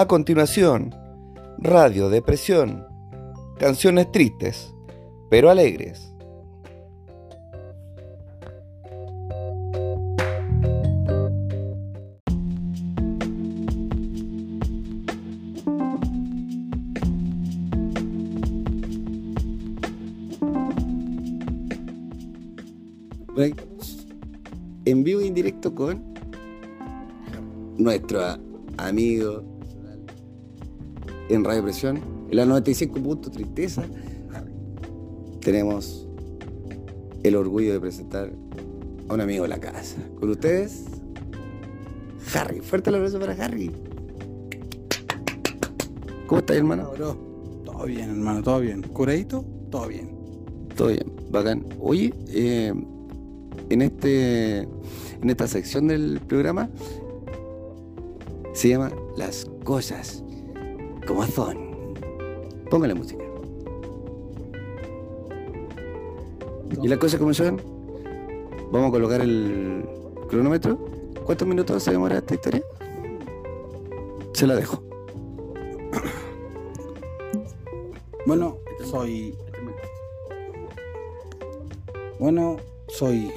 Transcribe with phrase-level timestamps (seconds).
[0.00, 0.94] A continuación,
[1.58, 2.86] Radio Depresión.
[3.58, 4.72] Canciones tristes,
[5.28, 6.14] pero alegres.
[24.84, 26.04] En vivo e indirecto con
[27.78, 28.20] nuestro
[28.76, 29.27] amigo
[31.28, 32.00] en Radio Presión,
[32.30, 33.84] en la 95 puntos Tristeza,
[35.40, 36.06] tenemos
[37.22, 38.32] el orgullo de presentar
[39.08, 39.96] a un amigo de la casa.
[40.18, 40.84] Con ustedes,
[42.34, 42.60] Harry.
[42.60, 43.70] Fuerte el abrazo para Harry.
[46.26, 46.90] ¿Cómo estás, hermano?
[47.64, 48.82] Todo bien, hermano, todo bien.
[48.82, 49.44] ¿Curadito?
[49.70, 50.10] Todo bien.
[50.76, 51.64] Todo bien, bacán.
[51.80, 52.72] Oye, eh,
[53.70, 56.68] en, este, en esta sección del programa
[58.52, 60.22] se llama Las cosas
[61.08, 61.94] como son.
[62.70, 63.24] Póngale música.
[66.82, 67.60] ¿Y las cosas como son?
[68.70, 69.88] Vamos a colocar el
[70.28, 70.78] cronómetro.
[71.24, 72.62] ¿Cuántos minutos se demora esta historia?
[74.34, 74.82] Se la dejo.
[78.26, 79.34] Bueno, soy.
[82.18, 83.32] Bueno, soy.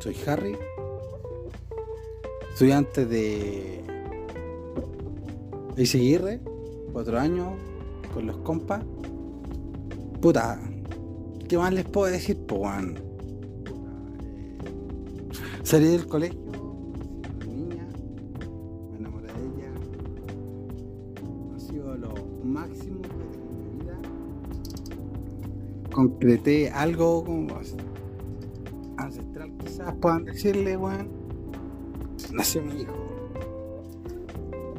[0.00, 0.58] Soy Harry.
[2.52, 3.82] Estudiante de.
[5.86, 6.40] Seguirre
[6.96, 7.48] cuatro años,
[8.14, 8.82] con los compas.
[10.22, 10.58] Puta,
[11.46, 12.98] ¿qué más les puedo decir, po, weón?
[15.62, 16.40] Salí del colegio,
[17.46, 17.86] niña,
[18.90, 19.70] me enamoré de ella.
[21.54, 23.98] Ha sido lo máximo que de mi vida.
[25.92, 27.58] Concreté algo como
[28.96, 31.10] ancestral, quizás puedan decirle, weón.
[32.32, 32.94] Nació mi hijo.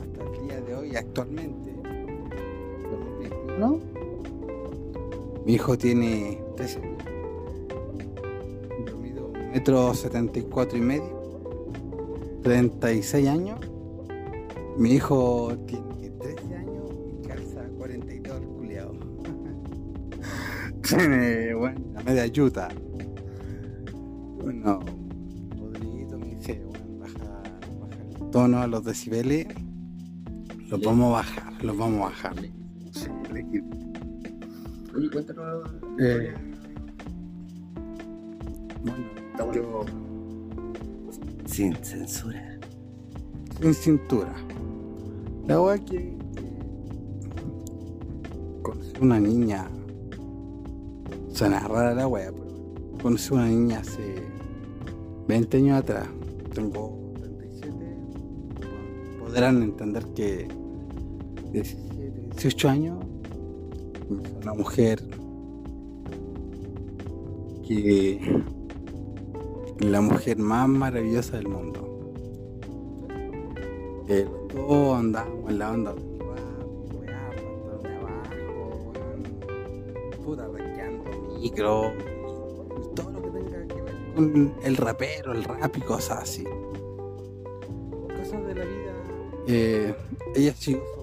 [0.01, 1.66] Hasta el día de hoy, actualmente
[3.57, 3.79] ¿no?
[5.45, 6.97] Mi hijo tiene 13 años.
[9.53, 11.17] Metro 74 y medio.
[12.43, 13.59] 36 años.
[14.77, 18.93] Mi hijo tiene 13 años y calza 42 culiado.
[20.87, 22.67] tiene, bueno, la media ayuda.
[24.43, 24.79] Bueno,
[25.57, 27.41] Rodriguito me dice, bueno, baja,
[27.79, 29.47] baja el tono a los decibeles.
[30.69, 32.35] Los vamos a bajar, los vamos a bajar.
[34.95, 35.69] Oye, cuéntanos.
[35.99, 36.33] Eh,
[38.83, 39.85] bueno, yo
[41.45, 42.59] Sin censura.
[43.61, 44.33] sin cintura.
[45.47, 46.17] La verdad que eh,
[48.61, 49.67] conocí una niña.
[51.31, 52.47] Suena rara la wea, pero
[53.01, 54.15] conocí una niña hace
[55.27, 56.07] 20 años atrás.
[56.53, 57.71] Tengo 37.
[59.19, 60.47] Podrán entender que
[61.51, 63.06] 17, 18 años
[64.09, 65.03] una mujer
[67.67, 68.43] que
[69.79, 72.13] la mujer más maravillosa del mundo.
[74.07, 75.93] Eh, todos andábamos en la onda
[80.23, 80.47] puta,
[81.39, 86.23] micro, y todo lo que tenga que ver con el rapero, el rap y cosas
[86.23, 86.43] así.
[88.15, 88.93] Cosas de la vida.
[89.47, 89.95] Eh,
[90.35, 90.96] ella siguió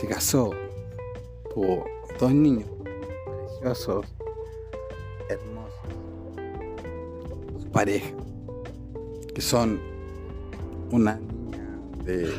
[0.00, 0.50] se casó,
[1.54, 1.84] tuvo
[2.18, 2.64] dos niños
[3.60, 4.06] preciosos,
[5.28, 5.78] hermosos,
[7.58, 8.10] su pareja,
[9.34, 9.78] que son
[10.90, 12.30] una niña de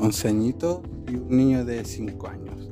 [0.00, 2.70] 11 añitos y un niño de 5 años.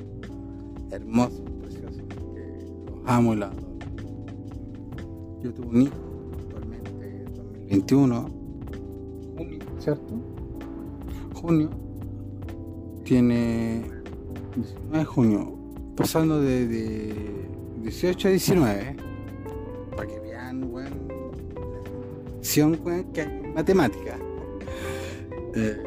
[0.91, 2.03] Hermosos, preciosos,
[2.35, 3.69] que los amo y los adoro.
[5.43, 5.95] Yo tuve un hijo
[6.45, 8.31] actualmente 2021,
[9.37, 10.15] junio, ¿cierto?
[11.35, 11.69] Junio
[13.05, 13.98] tiene
[14.63, 15.55] 19 de junio,
[15.97, 17.15] pasando de, de
[17.83, 18.97] 18 a 19,
[19.97, 20.93] para que vean, weón,
[22.85, 24.19] weón, que hay matemática.
[25.55, 25.83] Eh,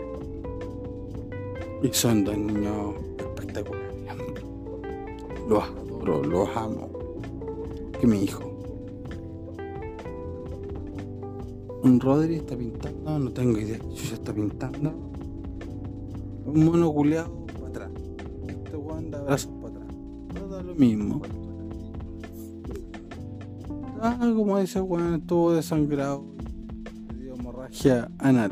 [1.83, 3.91] y son dos niños espectaculares.
[5.47, 6.89] Los adoro, los amo.
[7.99, 8.43] Que mi hijo.
[11.83, 13.79] Un Rodri está pintando, no tengo idea.
[13.79, 14.93] Yo ya está pintando.
[16.45, 17.40] Un mono culeado
[19.31, 20.65] brazos para atrás.
[20.65, 21.21] Lo mismo.
[24.01, 26.25] Ah, como dice weón, estuvo desangrado.
[27.13, 28.51] Le dio hemorragia anal.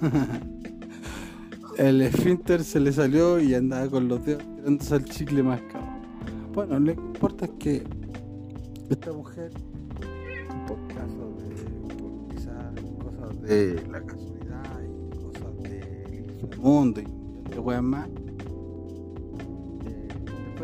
[1.78, 5.88] El esfínter se le salió y andaba con los dedos tirándose al chicle mascado.
[6.54, 7.82] Bueno, lo que importa es que
[8.90, 9.50] esta mujer,
[10.68, 11.54] por casos de,
[11.88, 18.08] por cosas de la casualidad y cosas del del mundo y de weas más.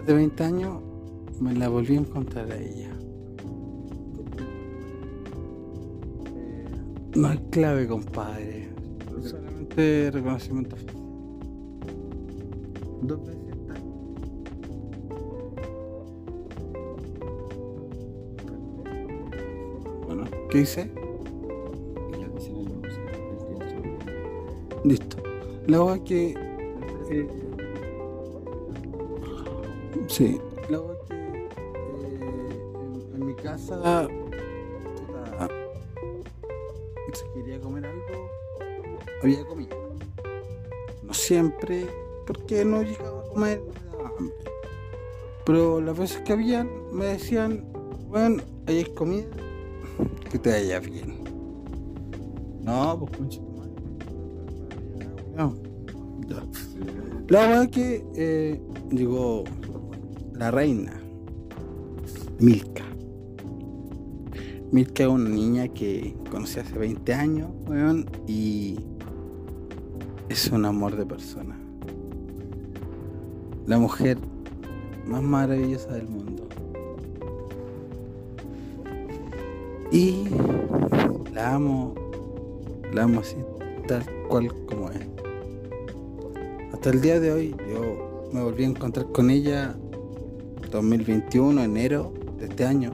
[0.08, 0.80] De 20 años
[1.38, 2.90] me la volví a encontrar a ella.
[7.14, 8.70] No hay clave, compadre.
[9.22, 10.76] Solamente reconocimiento.
[13.02, 13.44] Dos veces.
[20.06, 20.90] Bueno, ¿qué hice?
[24.84, 25.18] Listo.
[25.66, 26.30] La hueá que.
[27.10, 27.47] eh,
[30.08, 30.40] sí.
[30.68, 31.14] La hueá que.
[33.14, 34.08] en, mi casa.
[37.12, 38.30] si quería comer algo,
[39.22, 39.76] había comida.
[41.02, 41.86] No siempre,
[42.26, 44.36] porque no llegaba a comer, me daba hambre.
[45.44, 47.64] Pero las veces que habían, me decían,
[48.08, 49.26] bueno, ahí hay comida,
[50.30, 51.24] que te vaya bien.
[52.60, 53.72] No, pues concha madre.
[55.34, 55.54] No.
[57.28, 58.60] La verdad que eh,
[58.90, 59.44] llegó
[60.38, 60.92] la reina,
[62.38, 62.84] Milka.
[64.70, 68.78] Milka es una niña que conocí hace 20 años, weón, y
[70.28, 71.58] es un amor de persona.
[73.66, 74.16] La mujer
[75.06, 76.48] más maravillosa del mundo.
[79.90, 80.24] Y
[81.34, 81.94] la amo,
[82.92, 83.36] la amo así,
[83.88, 85.00] tal cual como es.
[86.72, 89.74] Hasta el día de hoy yo me volví a encontrar con ella
[90.70, 92.92] 2021, enero de este año.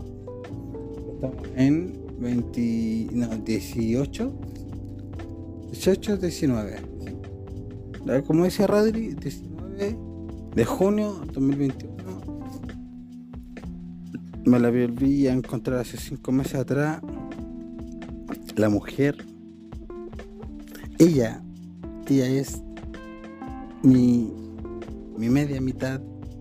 [1.15, 4.33] Estamos en 20, no, 18,
[5.71, 6.77] 18, 19.
[8.05, 9.97] La- Como dice Rodri, 19
[10.55, 11.95] de junio 2021.
[14.47, 17.01] Me la volví a encontrar hace 5 meses atrás.
[18.57, 19.17] La mujer,
[20.99, 21.43] ella,
[22.09, 22.63] ella es
[23.83, 24.33] mi,
[25.19, 25.99] mi media mitad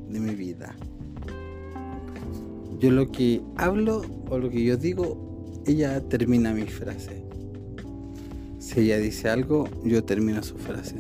[0.09, 0.75] de mi vida.
[2.83, 7.23] Yo lo que hablo o lo que yo digo, ella termina mi frase.
[8.59, 10.97] Si ella dice algo, yo termino su frase.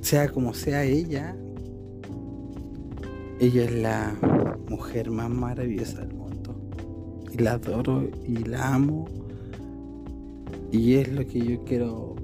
[0.00, 1.34] Sea como sea ella,
[3.40, 4.16] ella es la
[4.68, 6.54] mujer más maravillosa del mundo.
[7.32, 9.06] Y la adoro y la amo.
[10.70, 12.14] Y es lo que yo quiero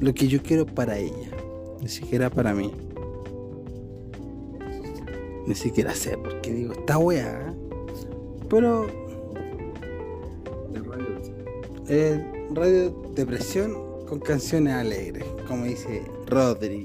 [0.00, 1.30] lo que yo quiero para ella,
[1.80, 2.70] ni siquiera para mí.
[5.48, 7.54] Ni siquiera sé, porque digo, está weá.
[8.50, 8.86] Pero
[10.74, 11.06] El radio
[11.88, 13.72] eh, radio depresión
[14.06, 16.84] con canciones alegres, como dice Rodri,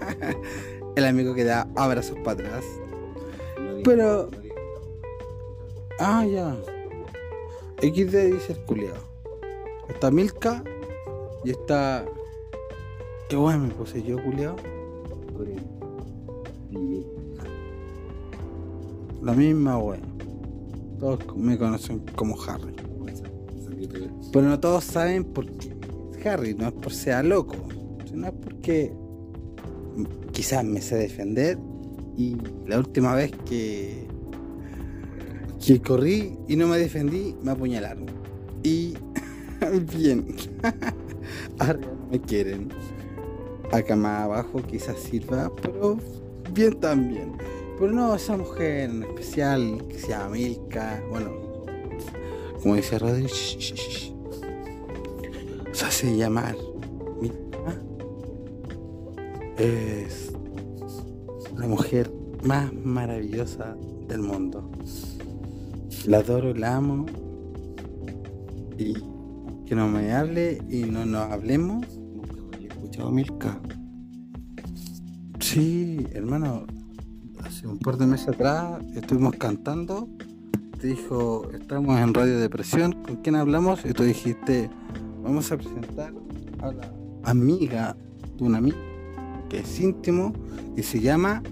[0.96, 2.64] el amigo que da abrazos para atrás.
[3.82, 4.28] Pero-
[5.98, 6.54] Ah, ya.
[7.80, 8.94] XD dice el culiao.
[9.88, 10.62] Está Milka
[11.44, 12.04] y está.
[13.30, 14.56] Qué bueno me puse yo, culiao.
[19.22, 20.00] La misma wea.
[20.98, 22.74] Todos me conocen como Harry.
[24.32, 25.74] Pero no todos saben por qué
[26.28, 27.56] Harry, no es por ser loco,
[28.06, 28.92] sino es porque
[30.32, 31.58] quizás me sé defender
[32.16, 32.36] y
[32.66, 34.06] la última vez que,
[35.64, 38.06] que corrí y no me defendí, me apuñalaron.
[38.62, 38.94] Y
[39.96, 40.36] bien,
[41.58, 42.68] arriba me quieren.
[43.72, 45.96] Acá más abajo quizás sirva, pero
[46.52, 47.32] bien también.
[47.80, 51.30] Pero no, esa mujer en especial que se llama Milka, bueno,
[52.62, 54.12] como dice Rodri, shh, shh, shh.
[55.72, 56.54] se hace llamar
[57.22, 57.80] Milka.
[59.56, 60.30] Es
[61.56, 62.12] la mujer
[62.44, 63.74] más maravillosa
[64.06, 64.70] del mundo.
[66.04, 67.06] La adoro, la amo.
[68.76, 68.92] Y
[69.64, 71.86] que no me hable y no nos hablemos.
[71.96, 73.58] Nunca había escuchado Milka.
[75.38, 76.66] Sí, hermano,
[77.60, 80.08] hace un par de meses atrás estuvimos cantando.
[80.80, 83.84] Te dijo, estamos en Radio Depresión, ¿con quién hablamos?
[83.84, 84.70] Y tú dijiste,
[85.22, 86.14] vamos a presentar
[86.60, 86.90] a la
[87.24, 87.94] amiga
[88.38, 88.78] de un amigo
[89.50, 90.32] que es íntimo
[90.74, 91.42] y se llama,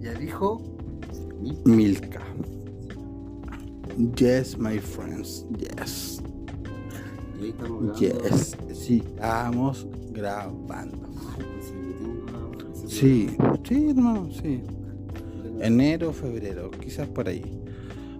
[0.00, 0.60] ya dijo,
[1.64, 2.22] Milka.
[4.16, 6.20] Yes, my friends, yes,
[7.38, 8.00] Y ahí estamos grabando.
[8.00, 11.08] yes, sí, estamos grabando.
[12.88, 14.60] Sí, sí, hermano, sí.
[15.60, 17.60] Enero, febrero, quizás por ahí.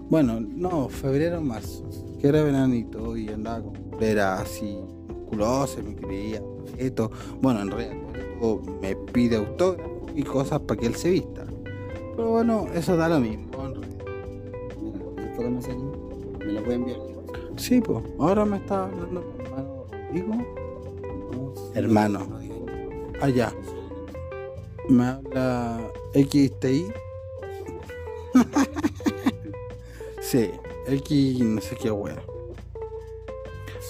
[0.08, 1.88] Bueno, no, febrero, marzo.
[2.20, 4.78] Que era veranito y andaba con era así
[5.08, 6.42] musculosa, me creía,
[6.78, 7.10] esto.
[7.40, 7.96] Bueno, en realidad
[8.40, 11.44] todo me pide autógrafo y cosas para que él se vista.
[12.16, 13.48] Pero bueno, eso da lo mismo.
[13.64, 14.04] en realidad.
[14.80, 15.50] Mira.
[16.38, 16.98] Me la voy a enviar.
[17.56, 21.72] Sí, pues, ahora me está hablando mi hermano Rodrigo.
[21.74, 22.26] Hermano.
[23.20, 23.52] Allá.
[24.88, 25.80] Me habla
[26.14, 26.86] XTI.
[30.20, 30.50] sí,
[30.86, 32.16] X no sé qué wea.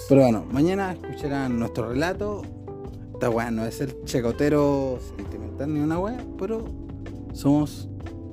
[0.09, 2.41] Pero bueno, mañana escucharán nuestro relato.
[3.13, 6.65] Está bueno, es el chacotero sentimental ni una wea, pero
[7.33, 7.87] somos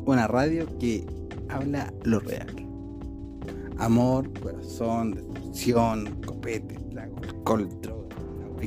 [0.07, 1.05] una radio que
[1.49, 2.49] habla lo real.
[3.79, 8.17] Amor, corazón, destrucción, copete, trago, alcohol, droga,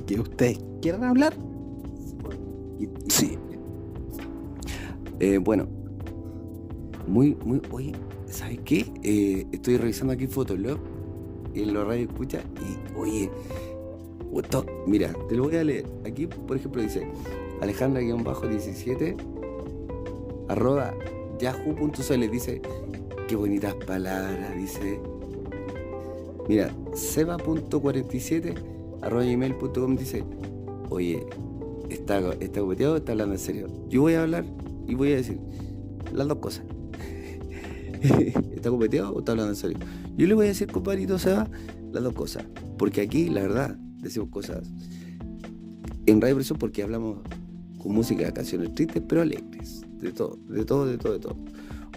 [0.05, 1.33] que ustedes quieran hablar.
[3.10, 3.38] Sí.
[5.19, 5.67] Eh, bueno,
[7.08, 7.62] muy, muy.
[7.72, 7.93] Oye,
[8.27, 8.86] ¿sabes qué?
[9.03, 10.79] Eh, estoy revisando aquí Fotolog
[11.53, 13.29] en la radio escucha y, oye,
[14.88, 15.86] mira, te lo voy a leer.
[16.05, 17.08] Aquí, por ejemplo, dice
[17.62, 19.15] Alejandra-17
[20.48, 20.93] arroba
[21.39, 22.62] yahoo.cl dice
[23.27, 25.00] qué bonitas palabras, dice.
[26.48, 28.55] Mira, seba.47
[29.01, 30.24] arroba gmail.com dice,
[30.89, 31.25] oye,
[31.89, 33.67] está, está copeteado está hablando en serio.
[33.89, 34.46] Yo voy a hablar
[34.88, 35.39] y voy a decir
[36.12, 36.65] las dos cosas.
[38.55, 39.77] ¿Está copeteado o está hablando en serio?
[40.17, 41.48] Yo le voy a decir, compadrito Seba,
[41.91, 42.46] las dos cosas.
[42.77, 44.67] Porque aquí, la verdad, decimos cosas
[46.05, 47.20] en Radio Presión porque hablamos
[47.77, 49.81] con música, canciones tristes pero alegres.
[50.00, 51.36] De todo, de todo, de todo, de todo.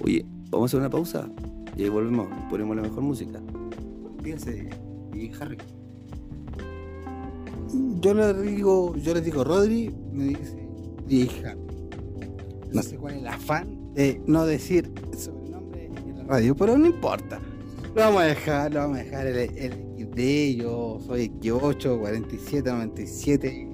[0.03, 1.29] Oye, vamos a hacer una pausa
[1.77, 3.41] y ahí volvemos, ponemos la mejor música.
[4.23, 4.69] Fíjense,
[5.15, 5.57] y Harry.
[8.01, 10.69] Yo le digo, yo les digo Rodri, me dice
[11.09, 11.57] hija.
[12.73, 15.19] No sé cuál es el afán de no decir la
[16.27, 17.41] radio, pero no importa.
[17.95, 22.71] Lo vamos a dejar, lo vamos a dejar el, el XD, yo soy X8, 47,
[22.71, 23.69] 97,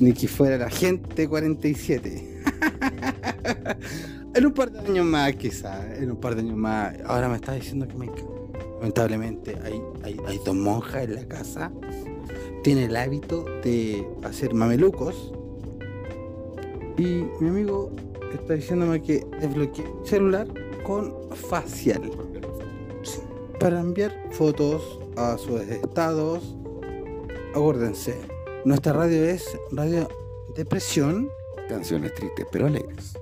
[0.00, 2.42] ni que fuera la gente 47.
[4.34, 6.94] en un par de años más, quizás, en un par de años más.
[7.06, 8.10] Ahora me está diciendo que me
[8.80, 11.70] Lamentablemente hay, hay, hay dos monjas en la casa
[12.62, 15.32] tiene el hábito de hacer mamelucos.
[16.98, 17.90] Y mi amigo
[18.32, 20.46] está diciéndome que desbloqueé mi celular
[20.90, 21.14] con
[21.48, 22.10] facial.
[23.60, 24.82] Para enviar fotos
[25.16, 26.56] a sus estados.
[27.54, 28.16] Acuérdense,
[28.64, 30.08] nuestra radio es Radio
[30.56, 31.28] Depresión
[31.68, 33.14] Canciones tristes pero alegres.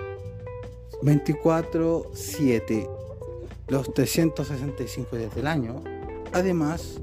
[1.02, 2.88] 24-7,
[3.68, 5.84] los 365 días del año.
[6.32, 6.98] Además,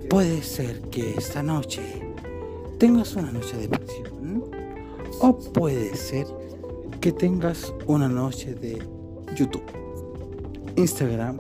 [0.09, 1.83] Puede ser que esta noche
[2.79, 4.20] tengas una noche de depresión.
[5.23, 6.27] O puede ser
[7.01, 8.79] que tengas una noche de
[9.37, 9.63] YouTube,
[10.77, 11.39] Instagram,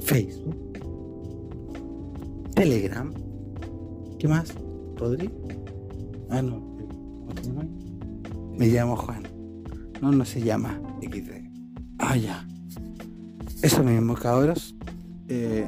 [0.00, 0.56] Facebook,
[2.54, 3.10] Telegram.
[4.18, 4.52] ¿Qué más?
[4.96, 5.30] ¿Rodri?
[6.28, 6.60] Ah, no.
[6.60, 7.66] ¿Cómo te llamas?
[8.58, 9.22] Me llamo Juan.
[10.02, 10.78] No, no se llama.
[11.00, 11.30] XD.
[11.98, 12.46] Ah, ya.
[13.62, 14.74] Eso mismo, cabros.
[15.28, 15.66] Eh,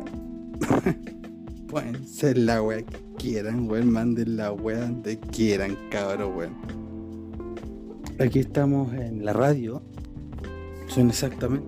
[1.68, 3.90] pueden ser la que quieran, weón.
[3.90, 6.54] Manden la wea donde quieran, cabros, weón.
[8.20, 9.82] Aquí estamos en la radio.
[10.88, 11.66] Son exactamente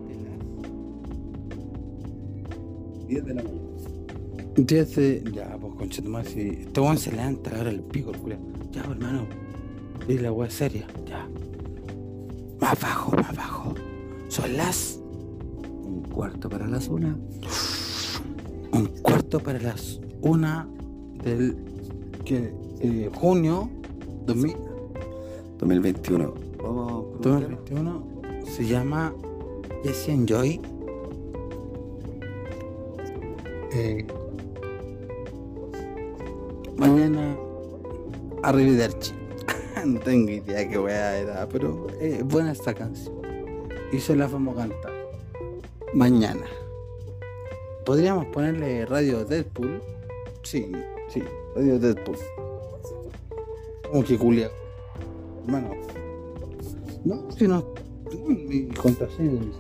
[2.99, 3.61] las 10 de la mañana.
[4.57, 5.25] 10 de.
[5.33, 6.41] Ya, pues conchetumar, si.
[6.41, 8.41] Este weón se levanta ahora el pico, culiao.
[8.71, 9.27] Ya, pues, hermano.
[10.07, 11.27] Y la wea seria, ya.
[12.61, 13.75] Más bajo, más bajo.
[14.29, 15.01] Son las
[15.85, 17.17] Un cuarto para las una.
[18.73, 20.69] un cuarto para las una
[21.23, 21.57] del
[22.25, 23.71] que, eh, junio
[24.27, 24.57] 2000
[25.59, 26.35] 2021.
[26.63, 27.41] Vamos con un tema.
[27.41, 28.07] 2021
[28.47, 29.15] se llama
[29.83, 30.61] Jesse and Joy
[33.79, 34.07] Eh,
[36.77, 37.37] mañana
[38.43, 39.13] Arrivederci.
[39.85, 43.15] No tengo idea qué wea era pero es buena esta canción.
[43.93, 44.93] Y se la vamos a cantar
[45.93, 46.47] mañana.
[47.85, 49.83] Podríamos ponerle radio Deadpool
[50.43, 50.73] sí
[51.09, 51.23] sí
[51.55, 52.17] radio Deadpool
[53.91, 54.51] como que culia
[55.45, 55.71] hermano
[57.05, 57.65] no si no
[58.27, 59.53] mi contraseña de mi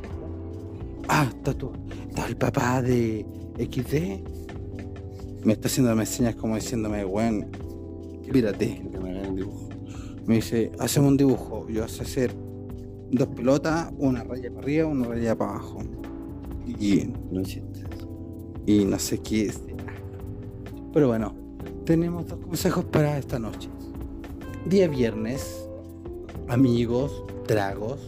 [1.09, 1.73] ah está tú
[2.09, 3.25] está el papá de
[3.59, 7.47] XD me está haciendo señas como diciéndome weón
[8.33, 9.69] mírate Que me hagan un dibujo.
[10.27, 11.69] me dice, hacemos un dibujo.
[11.69, 12.35] Yo hace hacer
[13.11, 15.79] dos pelotas, una raya para arriba, una raya para abajo.
[16.67, 17.85] Y No chistes.
[18.67, 19.61] y no sé qué es.
[20.97, 21.35] Pero bueno,
[21.85, 23.69] tenemos dos consejos para esta noche.
[24.65, 25.69] Día viernes,
[26.49, 28.01] amigos, tragos.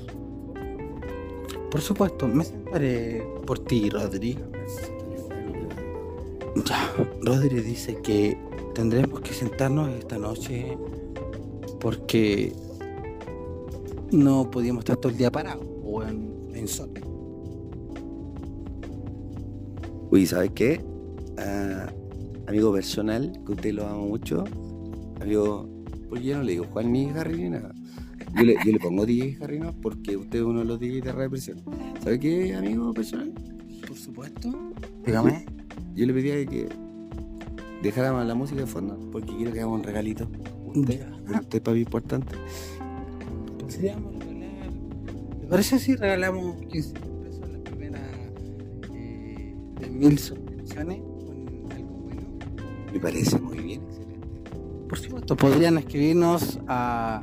[1.70, 4.38] Por supuesto, me sentaré por ti, Rodri.
[6.64, 8.38] Ya, Rodri dice que
[8.74, 10.78] tendremos que sentarnos esta noche
[11.80, 12.54] porque
[14.12, 16.88] no podíamos estar todo el día parados o en, en sol.
[20.10, 20.80] Uy, ¿sabes qué?
[21.36, 21.92] Ah,
[22.48, 24.44] amigo personal, que usted lo ama mucho.
[25.20, 25.68] Amigo,
[26.08, 27.72] pues yo no le digo Juan ni Harry ni nada.
[28.36, 31.00] Yo le, yo le pongo DJ Harry no porque usted es uno de los DJ
[31.02, 31.62] de represión.
[32.02, 33.32] ¿Sabe qué, amigo personal?
[33.86, 34.50] Por supuesto.
[35.04, 35.46] Dígame.
[35.94, 36.68] Yo le pedía que
[37.82, 40.28] dejáramos la música de fondo porque quiero que hagamos un regalito.
[40.74, 41.00] Usted,
[41.30, 41.40] Ya.
[41.40, 42.36] usted para mí importante.
[43.58, 44.70] Podríamos regalar.
[45.40, 48.00] ¿Te parece si regalamos 15 mil pesos en la primera
[48.92, 51.00] eh, de mil suscripciones?
[52.92, 54.26] Me parece muy bien, excelente.
[54.88, 57.22] Por supuesto, podrían escribirnos a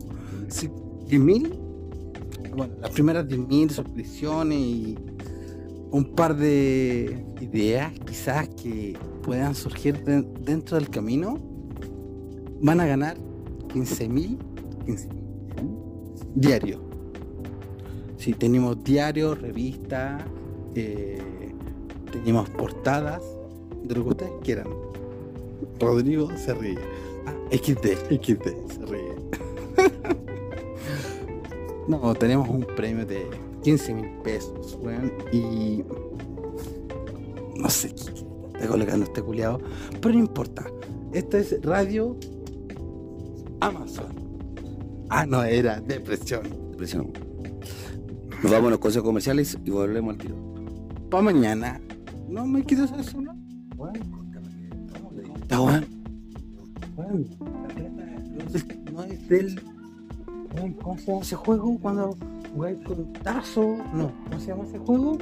[0.50, 1.53] 10.000,
[2.56, 4.97] bueno, las primeras 10.000 suscripciones y
[5.91, 11.39] un par de ideas quizás que puedan surgir de- dentro del camino
[12.62, 13.17] van a ganar
[13.69, 14.38] 15.000
[14.86, 15.10] 15.000
[16.36, 16.82] diarios.
[18.17, 20.23] Si tenemos diarios, revistas,
[20.76, 21.17] eh,
[22.12, 23.21] tenemos portadas,
[23.84, 24.67] de lo que ustedes quieran.
[25.80, 26.78] Rodrigo se ríe.
[27.26, 29.15] Ah, XD, XD, se ríe.
[31.88, 33.26] no, tenemos un premio de
[33.63, 35.12] 15 mil pesos, weón.
[35.32, 35.84] Y.
[37.60, 39.60] No sé qué está colocando este culiado.
[40.02, 40.65] Pero no importa.
[41.13, 42.17] Esta es Radio
[43.60, 44.08] Amazon.
[45.10, 46.43] Ah, no, era Depresión.
[46.72, 47.12] Depresión.
[48.43, 50.36] Nos vamos a los consejos comerciales y volvemos al tiro.
[51.10, 51.82] Para mañana.
[52.28, 53.32] No me quiero hacer solo.
[55.41, 55.86] Está weón.
[56.96, 57.28] Weón,
[58.91, 59.60] No es del.
[60.81, 61.77] ¿Cómo se llama ese juego?
[61.81, 62.15] Cuando
[62.53, 63.77] jugáis con Tazo.
[63.93, 65.17] No, ¿cómo se llama ese juego?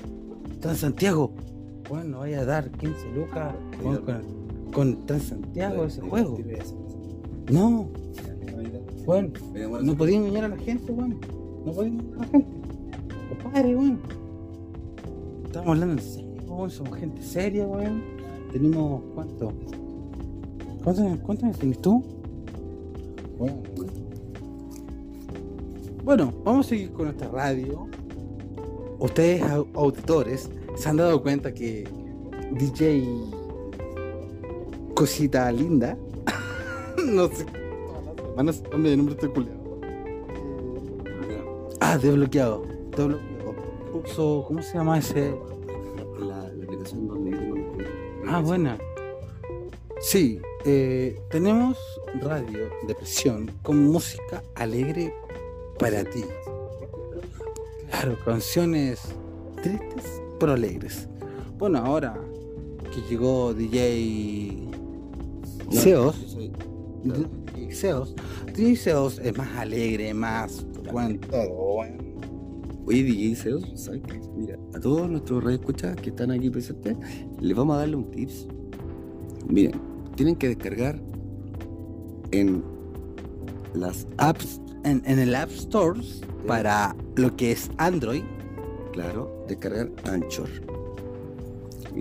[0.62, 1.32] Transantiago.
[1.90, 6.38] Bueno, no vaya a dar 15 lucas weón, con, con Transantiago ese juego.
[7.52, 7.90] No,
[9.06, 9.34] weón.
[9.84, 11.20] No podía engañar a la gente, weón.
[11.66, 12.48] No podía engañar a la gente.
[13.44, 14.00] Compadre, weón.
[15.46, 16.72] Estamos hablando en serio, weón.
[16.72, 18.04] Somos gente seria, weón.
[18.52, 19.52] Tenemos, ¿cuánto?
[20.84, 22.04] ¿Cuántos cuántos años tienes tú?
[23.38, 23.85] Weón.
[26.06, 27.88] Bueno, vamos a seguir con nuestra radio.
[29.00, 31.84] Ustedes, au- auditores, se han dado cuenta que
[32.52, 33.08] DJ
[34.94, 35.98] Cosita Linda,
[37.06, 37.46] no sé,
[38.30, 39.80] semanas cambia de nombre este culiao.
[41.82, 42.64] Ah, desbloqueado.
[42.92, 43.56] Desbloqueado.
[43.92, 45.34] Puso, ¿cómo se llama ese?
[46.20, 47.56] La, la aplicación donde yo
[48.28, 48.78] Ah, buena.
[50.02, 51.78] Sí, eh, tenemos
[52.22, 55.14] radio depresión con música alegre
[55.80, 56.24] para ti.
[57.90, 59.02] Claro, canciones
[59.62, 61.08] tristes pero alegres.
[61.58, 62.20] Bueno, ahora
[62.94, 64.70] que llegó DJ
[65.66, 66.38] No, Seos,
[67.56, 68.16] DJ Seos,
[68.54, 71.20] DJ Seos es más alegre, más bueno.
[72.88, 74.22] Oye, DJ Seos, ¿sabes qué?
[74.36, 76.98] Mira, a todos nuestros radioescuchas que están aquí presentes,
[77.40, 78.48] les vamos a darle un tips.
[79.48, 79.80] Miren,
[80.16, 81.00] tienen que descargar
[82.32, 82.64] en
[83.74, 88.24] las apps, En, en el App Stores para lo que es Android,
[88.94, 90.48] claro, descargar Anchor.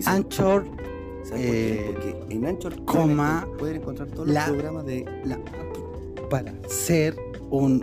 [0.01, 0.65] Se- Anchor
[1.25, 1.73] ¿sabes por qué?
[1.75, 6.53] eh, Porque en Anchor coma, pueden, encontrar todos la- los programas de la app para
[6.69, 7.17] ser
[7.51, 7.83] un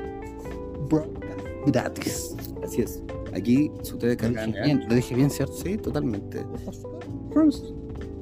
[0.90, 2.36] broadcast gratis.
[2.64, 3.02] Así es.
[3.34, 5.54] Aquí, si ustedes Lo descargan dije bien, lo dije bien, ¿cierto?
[5.54, 6.46] Sí, totalmente.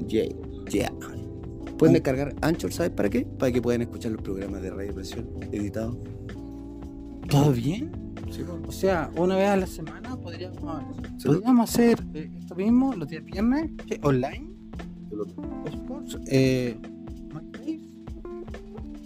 [0.08, 0.30] Yeah,
[0.70, 0.92] yeah.
[1.78, 3.26] Pueden descargar Anchor, ¿sabes para qué?
[3.26, 5.98] Para que puedan escuchar los programas de Radio Presión editados.
[7.30, 7.92] ¿Todo bien?
[8.32, 8.42] Sí.
[8.68, 10.60] O sea, una vez a la semana podríamos,
[11.18, 11.28] Sí.
[11.28, 13.72] podríamos hacer eh, esto mismo los días viernes,
[14.04, 14.50] online,
[15.88, 16.18] course.
[16.28, 16.78] Eh,
[17.34, 17.82] my face,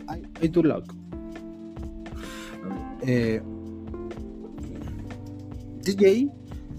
[0.09, 0.83] I, I do log.
[3.01, 3.41] Eh,
[5.83, 6.29] DJ,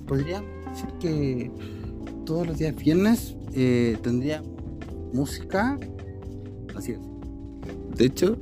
[0.06, 1.50] podríamos decir que
[2.24, 4.42] todos los días viernes eh, tendría
[5.12, 5.78] música.
[6.74, 6.98] Así es.
[7.96, 8.36] De hecho,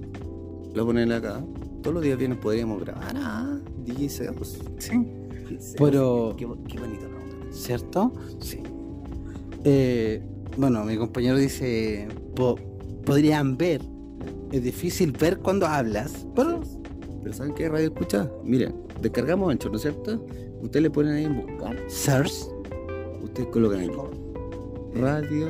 [0.74, 1.44] lo voy a poner acá.
[1.82, 4.58] Todos los días viernes podríamos grabar a DJ Seos.
[4.78, 5.06] Sí.
[5.78, 7.52] Pero- Qué, qué bonito nombre.
[7.52, 8.12] ¿Cierto?
[8.40, 8.60] Sí.
[9.64, 10.22] Eh,
[10.56, 12.58] bueno, mi compañero dice, po-
[13.04, 13.80] podrían ver.
[14.52, 16.60] Es difícil ver cuando hablas, pero
[17.22, 18.30] Pero ¿saben qué radio escucha?
[18.44, 20.24] Miren, descargamos Ancho, ¿no es cierto?
[20.60, 21.76] Ustedes le ponen ahí en buscar.
[21.88, 22.32] search.
[23.22, 23.90] Ustedes colocan ahí.
[24.94, 25.48] Radio.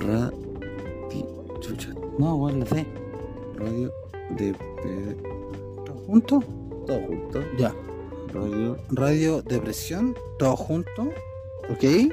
[0.00, 0.45] Radio.
[2.18, 2.86] No, bueno, lo sé.
[3.56, 3.92] Radio
[4.36, 4.54] de.
[5.84, 6.42] ¿Todo junto?
[6.86, 7.42] todo junto.
[7.58, 7.74] Ya.
[8.32, 8.76] Radio.
[8.90, 11.02] Radio Depresión, todo junto.
[11.70, 11.82] ¿Ok?
[11.82, 12.10] Eh,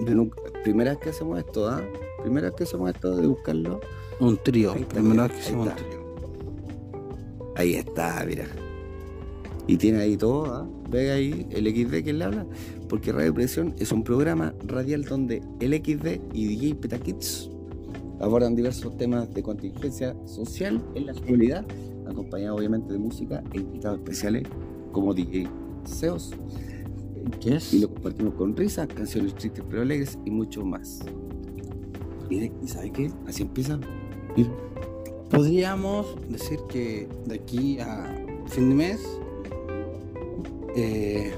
[0.00, 1.80] de nunca- primera vez que hacemos esto, ¿ah?
[2.22, 3.80] Primera vez que hacemos esto de buscarlo.
[4.20, 4.72] un trío.
[4.88, 6.02] Primero mira, que ahí hicimos un trío.
[7.56, 8.46] Ahí está, mira.
[9.66, 10.68] Y tiene ahí todo, ¿ah?
[10.90, 12.46] Ve ahí el XD que le habla.
[12.88, 17.48] Porque Radio Presión es un programa radial donde el XD y DJ Petakids
[18.22, 21.66] abordan diversos temas de contingencia social en la actualidad,
[22.08, 24.44] acompañado obviamente de música e invitados especiales
[24.92, 25.48] como DJ
[25.84, 26.32] Seos.
[27.40, 27.74] Yes.
[27.74, 31.00] Y lo compartimos con risas, canciones tristes pero alegres y mucho más.
[32.30, 33.10] ¿y sabe qué?
[33.26, 33.78] Así empieza.
[35.30, 38.14] Podríamos decir que de aquí a
[38.46, 39.00] fin de mes
[40.74, 41.32] eh,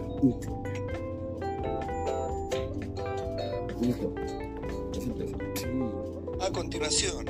[3.81, 4.15] Listo.
[6.45, 7.25] A continuación,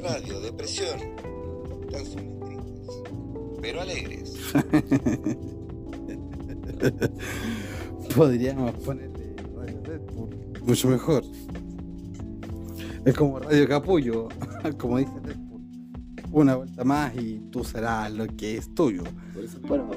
[0.00, 1.00] Radio Depresión.
[1.90, 3.02] Canciones tristes,
[3.60, 4.38] pero alegres.
[8.14, 10.30] podríamos ponerle Radio Deadpool,
[10.62, 11.24] mucho mejor.
[13.04, 14.28] Es como Radio Capullo,
[14.78, 15.62] como dice Deadpool.
[16.30, 19.02] Una vuelta más y tú serás lo que es tuyo.
[19.34, 19.90] Por eso, bueno,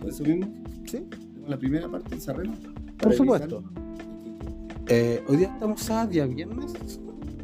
[0.00, 0.52] por eso mismo,
[0.84, 1.06] ¿Sí?
[1.46, 2.50] la primera parte desarrollo.
[2.98, 3.62] Por supuesto.
[4.88, 6.72] Eh, hoy día estamos a día viernes,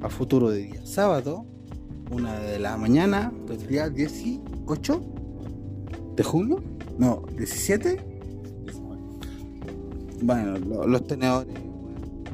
[0.02, 1.44] a futuro de día sábado,
[2.10, 5.00] una de la mañana del día 18
[6.16, 6.60] de junio,
[6.98, 7.98] no, 17.
[10.22, 11.54] Bueno, lo- los tenedores,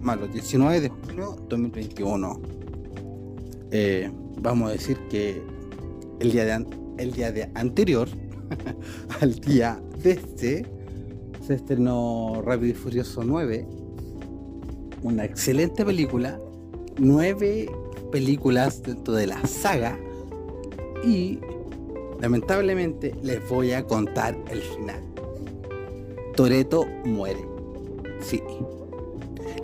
[0.02, 2.40] más los 19 de junio 2021.
[3.70, 5.42] Eh, vamos a decir que
[6.20, 6.66] el día de,
[6.98, 8.08] el día de anterior
[9.20, 10.66] al día de este
[11.46, 13.66] se estrenó Rápido y Furioso 9,
[15.02, 16.40] una excelente película,
[16.98, 17.70] nueve
[18.10, 19.98] películas dentro de la saga
[21.02, 21.38] y
[22.20, 25.02] lamentablemente les voy a contar el final.
[26.36, 27.44] Toreto muere.
[28.20, 28.42] Sí.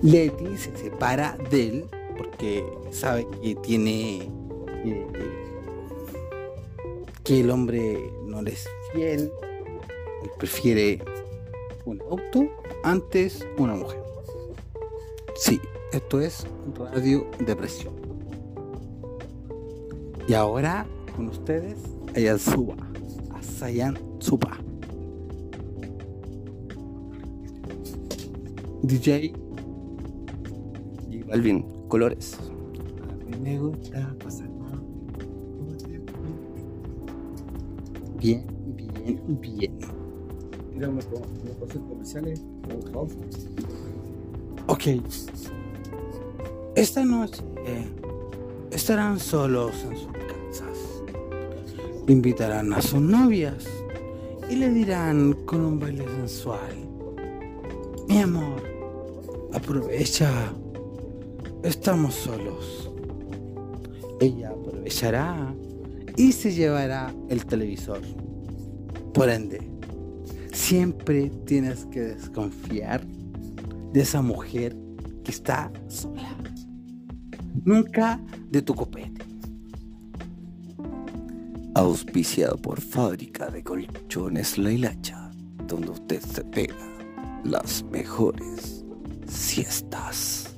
[0.03, 1.85] Letty se separa de él
[2.17, 4.31] porque sabe que tiene
[4.85, 5.07] eh,
[7.25, 9.33] que el hombre no le es fiel.
[10.23, 11.03] Él prefiere
[11.85, 12.49] un auto
[12.83, 14.01] antes una mujer.
[15.37, 15.61] Sí,
[15.93, 16.47] esto es
[16.93, 17.95] Radio Depresión.
[20.29, 21.79] Y ahora con ustedes,
[22.15, 22.77] Ayan Suba.
[23.35, 24.59] Asayan Suba.
[28.83, 29.33] DJ.
[31.11, 32.39] Y Balvin, colores.
[32.39, 34.51] A mí me gusta pasar
[38.21, 38.45] Bien,
[38.77, 39.79] bien, bien.
[40.75, 42.45] Tiramos los comerciales,
[42.93, 43.17] pausa.
[44.67, 44.83] Ok.
[46.81, 47.85] Esta noche eh,
[48.71, 50.79] estarán solos en sus casas.
[52.09, 53.67] Invitarán a sus novias
[54.49, 56.73] y le dirán con un baile sensual.
[58.09, 58.63] Mi amor,
[59.53, 60.55] aprovecha.
[61.63, 62.91] Estamos solos.
[64.19, 65.55] Ella aprovechará
[66.17, 68.01] y se llevará el televisor.
[69.13, 69.61] Por ende,
[70.51, 73.07] siempre tienes que desconfiar
[73.93, 74.75] de esa mujer
[75.23, 76.10] que está sola.
[77.71, 78.19] Nunca
[78.51, 79.25] de tu copete.
[81.77, 85.31] Auspiciado por Fábrica de Colchones La Hilacha,
[85.69, 86.75] donde usted se pega
[87.45, 88.85] las mejores
[89.29, 90.53] siestas.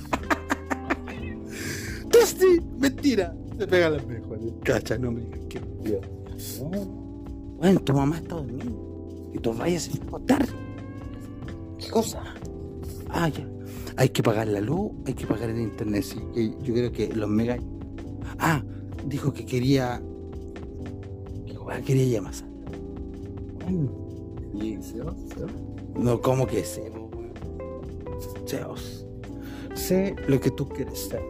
[2.24, 3.36] sí, mentira.
[3.58, 4.50] Se pega las mejores.
[4.64, 5.60] Cacha, no me digas que.
[5.60, 6.70] No.
[7.58, 9.30] Bueno, tu mamá está durmiendo.
[9.34, 10.48] Y tú vayas a acostar.
[11.78, 12.22] ¿Qué cosa?
[13.10, 13.57] Ah, ya.
[13.98, 16.04] Hay que pagar la luz, hay que pagar el internet.
[16.04, 17.58] Sí, yo creo que los mega.
[18.38, 18.62] Ah,
[19.04, 20.00] dijo que quería.
[21.44, 22.32] Que quería llamar.
[23.64, 23.90] Bueno,
[24.54, 24.80] ¿Y?
[24.80, 25.12] Seba?
[25.96, 27.10] no, ¿cómo que weón?
[28.46, 29.04] Seos.
[29.74, 31.22] Sé lo que tú quieres ser.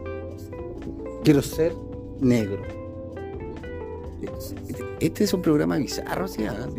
[1.23, 1.73] Quiero ser
[2.21, 2.61] negro.
[4.99, 6.43] Este, es un programa bizarro, ¿sí?
[6.45, 6.69] ah.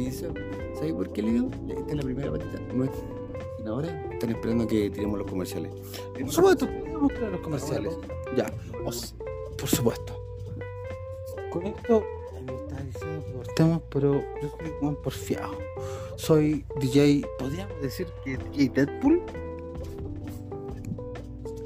[0.75, 1.51] ¿Sabes por qué le digo?
[1.69, 2.61] Esta es la primera patita.
[2.73, 3.01] Nuestra.
[3.65, 5.73] Y ahora están esperando que tiremos los comerciales.
[6.13, 7.95] Por supuesto, podemos mostrar los comerciales.
[8.37, 8.53] Ya,
[8.85, 10.13] por supuesto.
[11.51, 12.05] Con esto
[12.45, 15.57] me está diciendo que cortemos, pero yo soy un porfiado.
[16.17, 19.23] Soy DJ, podríamos decir que DJ Deadpool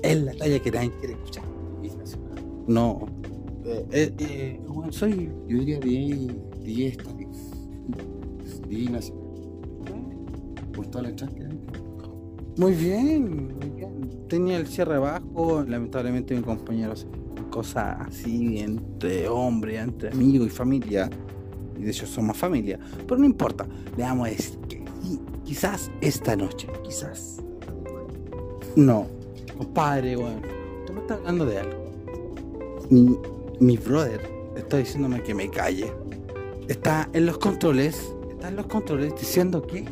[0.03, 1.45] es la talla que nadie quiere escuchar.
[2.69, 3.07] No,
[3.65, 6.97] eh, eh, eh, bueno, soy Yo diría DJ, DJ.
[8.69, 9.25] DJ nacional.
[11.03, 11.54] Las tracks que hay.
[12.57, 14.27] Muy bien, muy bien.
[14.29, 17.07] Tenía el cierre bajo, lamentablemente mi compañero hace
[17.51, 21.11] cosas así entre hombre, entre amigo y familia.
[21.79, 22.79] Y de hecho somos familia.
[23.07, 24.85] Pero no importa, le vamos a decir que
[25.45, 27.39] quizás esta noche, quizás.
[28.77, 29.07] No,
[29.57, 30.41] compadre, bueno,
[30.87, 31.85] tú me estás hablando de algo.
[32.91, 33.17] Mi,
[33.61, 34.21] mi brother
[34.57, 35.93] está diciéndome que me calle.
[36.69, 39.85] Está en los controles, está en los controles diciendo que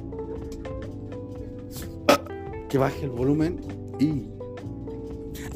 [2.73, 3.61] que baje el volumen
[4.01, 4.23] y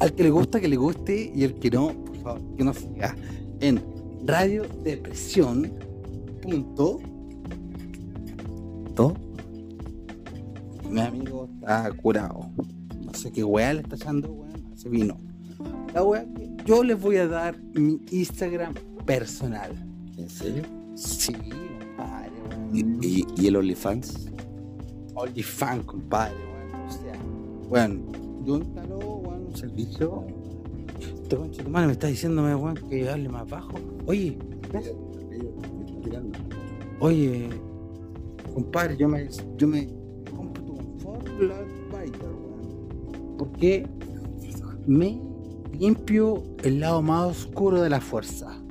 [0.01, 2.75] al que le gusta que le guste y el que no, por favor, que no
[2.75, 3.17] siga
[3.61, 3.83] en
[4.27, 5.73] Radio Depresión
[6.43, 7.01] punto
[8.95, 9.15] ¿Todo?
[10.91, 12.51] mi amigo está curado.
[13.03, 15.19] No sé qué weá le está echando, weón, ese vino.
[15.95, 16.27] La weá
[16.67, 18.75] yo les voy a dar mi Instagram
[19.07, 19.71] personal.
[20.19, 20.65] ¿En serio?
[20.95, 22.31] Sí, compadre,
[22.75, 22.99] ¿Y, weón.
[23.03, 24.29] y, y el OnlyFans?
[25.15, 26.56] OnlyFans, compadre, weón.
[27.69, 30.25] O sea, weón, yo instalo, weón, un servicio.
[31.01, 33.73] Este concha de tu madre me está diciéndome, weón, que darle más bajo.
[34.07, 34.39] Oye,
[37.01, 37.49] oye,
[38.55, 39.89] compadre, yo me, yo me
[40.35, 43.37] compro tu confort, Viper, weón.
[43.37, 43.87] Porque
[44.87, 45.21] me
[45.79, 48.63] limpio el lado más oscuro de la fuerza.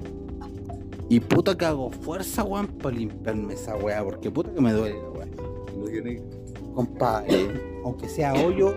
[1.09, 4.97] Y puta que hago fuerza, weón, para limpiarme esa weá, porque puta que me duele
[4.97, 5.27] la weá.
[6.73, 8.73] Compadre, aunque sea hoyo,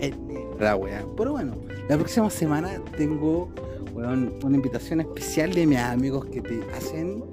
[0.00, 1.04] es negra, weá.
[1.16, 1.56] Pero bueno,
[1.88, 3.48] la próxima semana tengo
[3.92, 7.24] weón, una invitación especial de mis amigos que te hacen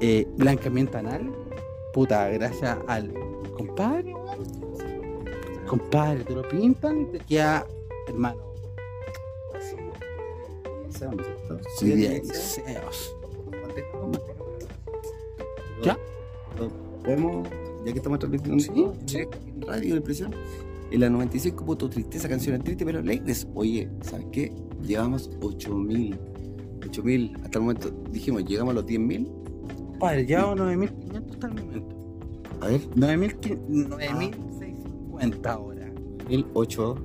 [0.00, 1.30] eh, blancamiento anal.
[1.92, 3.12] Puta, gracias al
[3.56, 4.14] compadre.
[5.66, 7.66] Compadre, te lo pintan y te queda,
[8.06, 8.40] hermano.
[9.56, 9.76] Así.
[11.78, 13.16] Sí, de deseos.
[15.82, 15.98] ¿Ya?
[17.02, 17.48] Podemos,
[17.84, 18.74] ya que estamos transmitiendo Sí, en
[19.06, 20.34] directo en Radio Depresión,
[20.90, 23.46] en la 95 punto tristeza, canciones tristes pero alegres.
[23.54, 24.52] Oye, ¿sabes qué?
[24.82, 26.18] Llevamos 8000.
[26.86, 27.90] 8000 hasta el momento.
[28.10, 29.28] Dijimos, llegamos a los 10000.
[29.88, 31.96] Compadre, llevamos 9500 hasta el momento.
[32.60, 35.90] A ver, 9650 ahora.
[36.28, 36.96] 1008.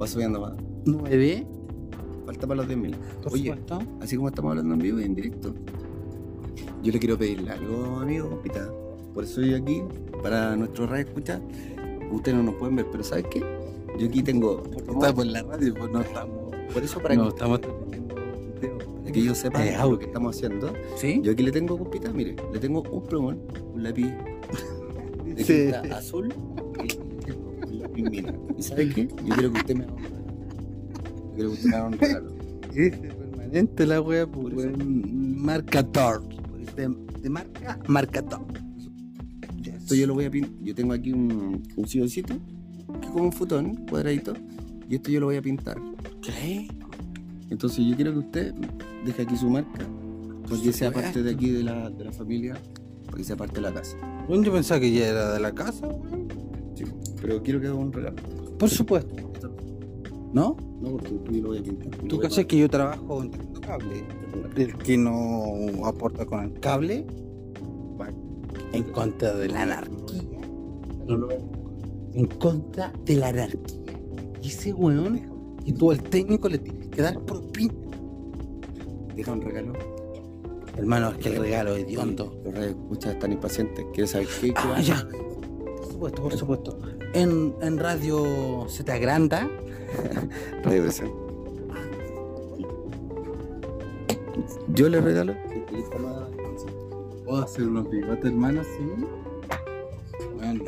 [0.00, 0.54] Va subiendo más.
[0.86, 1.46] 9,
[2.26, 2.94] Falta para los 10000.
[3.22, 3.78] por Oye, supuesto.
[4.00, 5.54] así como estamos hablando en vivo y en directo,
[6.82, 8.70] yo le quiero pedirle algo, amigo, compita.
[9.14, 9.82] Por eso yo aquí,
[10.22, 11.40] para nuestro radio escucha,
[12.12, 13.40] ustedes no nos pueden ver, pero ¿sabes qué?
[13.98, 14.62] Yo aquí tengo.
[14.76, 16.54] Está por la radio, pues no estamos.
[16.72, 19.98] Por eso, para, no, que, estamos para que ellos sepan Eh, lo audio.
[19.98, 21.20] que estamos haciendo, ¿Sí?
[21.22, 23.40] yo aquí le tengo, compita, mire, le tengo un plumón,
[23.74, 24.06] un lápiz
[25.34, 25.72] de Sí.
[25.92, 26.32] azul
[26.78, 28.32] y un lápiz mina.
[28.56, 29.08] ¿Y sabes qué?
[29.24, 29.94] Yo quiero que usted me haga.
[29.96, 32.30] Yo quiero que usted me haga un regalo.
[32.72, 34.66] Es permanente la wea, pues.
[34.78, 36.22] Marca Thor.
[36.76, 36.88] De,
[37.20, 38.42] de marca Marca Thor.
[39.90, 40.52] Esto yo lo voy a pintar.
[40.62, 42.34] Yo tengo aquí un, un silloncito,
[43.00, 44.34] que es como un futón cuadradito,
[44.88, 45.78] y esto yo lo voy a pintar.
[46.22, 46.68] ¿Qué?
[47.50, 48.54] Entonces yo quiero que usted
[49.04, 49.84] deje aquí su marca,
[50.48, 51.00] porque sea supuesto.
[51.00, 52.54] parte de aquí de la, de la familia,
[53.04, 53.96] porque sea parte de la casa.
[54.28, 55.88] Bueno, yo pensaba que ya era de la casa.
[56.76, 56.84] Sí,
[57.20, 58.14] pero quiero que haga un regalo.
[58.60, 59.16] Por supuesto.
[60.32, 60.56] ¿No?
[60.80, 61.90] No, porque yo lo voy a pintar.
[62.08, 64.04] Tú cachas que yo trabajo en cable.
[64.56, 67.04] El que no aporta con el cable
[68.72, 70.22] en contra de la anarquía.
[71.06, 71.28] Veo.
[72.14, 73.78] En contra de la anarquía.
[74.42, 75.20] Y ese weón,
[75.64, 77.74] y tú al técnico le tienes que dar propina.
[79.14, 79.72] Deja un regalo.
[80.76, 82.40] Hermano, es que el regalo es hediondo.
[82.44, 83.84] Los escuchas están impacientes.
[83.92, 84.54] ¿Quieres saber qué?
[84.56, 85.06] Ah, qué- ya.
[85.76, 86.78] Por supuesto, por supuesto.
[87.12, 89.48] En, en radio se te agranda.
[90.64, 91.10] Radio Presión.
[94.72, 95.34] Yo le regalo.
[97.30, 98.80] Puedo hacer unos bigotes, hermano, sí.
[100.34, 100.64] Bueno,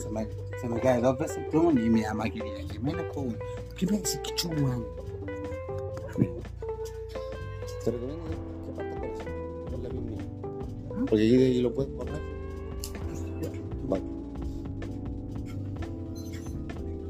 [0.00, 0.28] se me,
[0.60, 3.34] se me cae dos veces el plumón y mi mamá quería que menos, pues.
[3.76, 4.84] ¿Qué me dice que chuan?
[7.82, 8.24] Se recomienda
[8.64, 9.24] que parta por eso,
[9.72, 10.22] por la misma.
[11.00, 12.20] Porque aquí lo puedes borrar.
[13.88, 14.04] Vale.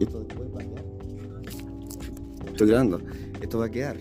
[0.00, 0.84] Esto después va a quedar.
[2.46, 3.00] Estoy grabando.
[3.38, 3.98] Esto va a quedar.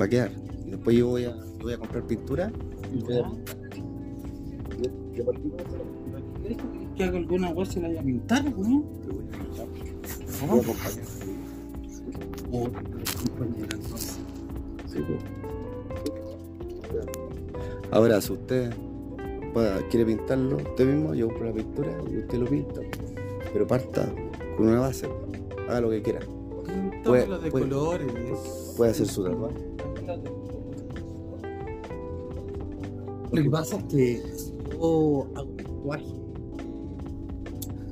[0.00, 0.32] Va a quedar.
[0.66, 2.50] Y después yo voy a, yo voy a comprar pintura
[2.98, 4.90] y voy a Ya.
[5.16, 5.76] y a partir de eso
[6.42, 6.58] ¿Crees
[6.96, 8.84] que haga alguna cosa se la vaya a pintar, weón?
[17.90, 18.72] Ahora, si usted
[19.90, 22.80] quiere pintarlo usted mismo, yo compro la pintura y usted lo pinta.
[23.52, 24.12] Pero parta
[24.56, 25.06] con una base.
[25.68, 26.20] Haga lo que quiera.
[26.64, 28.74] Píntamelo de puede- colores.
[28.76, 29.52] Puede hacer su trabajo.
[33.36, 34.22] Lo que pasa es que
[34.72, 36.06] yo hago un tatuaje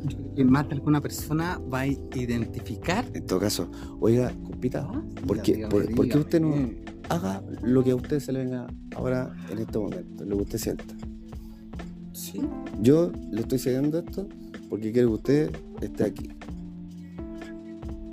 [0.05, 3.05] yo creo que más de alguna persona va a identificar.
[3.13, 3.69] En todo caso,
[4.01, 4.91] oiga, compita,
[5.27, 6.55] ¿por qué, Dígame, por, qué usted no
[7.11, 10.59] haga lo que a usted se le venga ahora en este momento, lo que usted
[10.59, 10.85] sienta?
[12.13, 12.41] Sí.
[12.81, 14.27] Yo le estoy cediendo esto
[14.71, 16.31] porque quiero que usted esté aquí.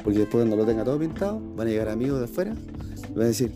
[0.03, 2.55] Porque después cuando lo tenga todo pintado, van a llegar amigos de afuera
[3.09, 3.51] y van a decir,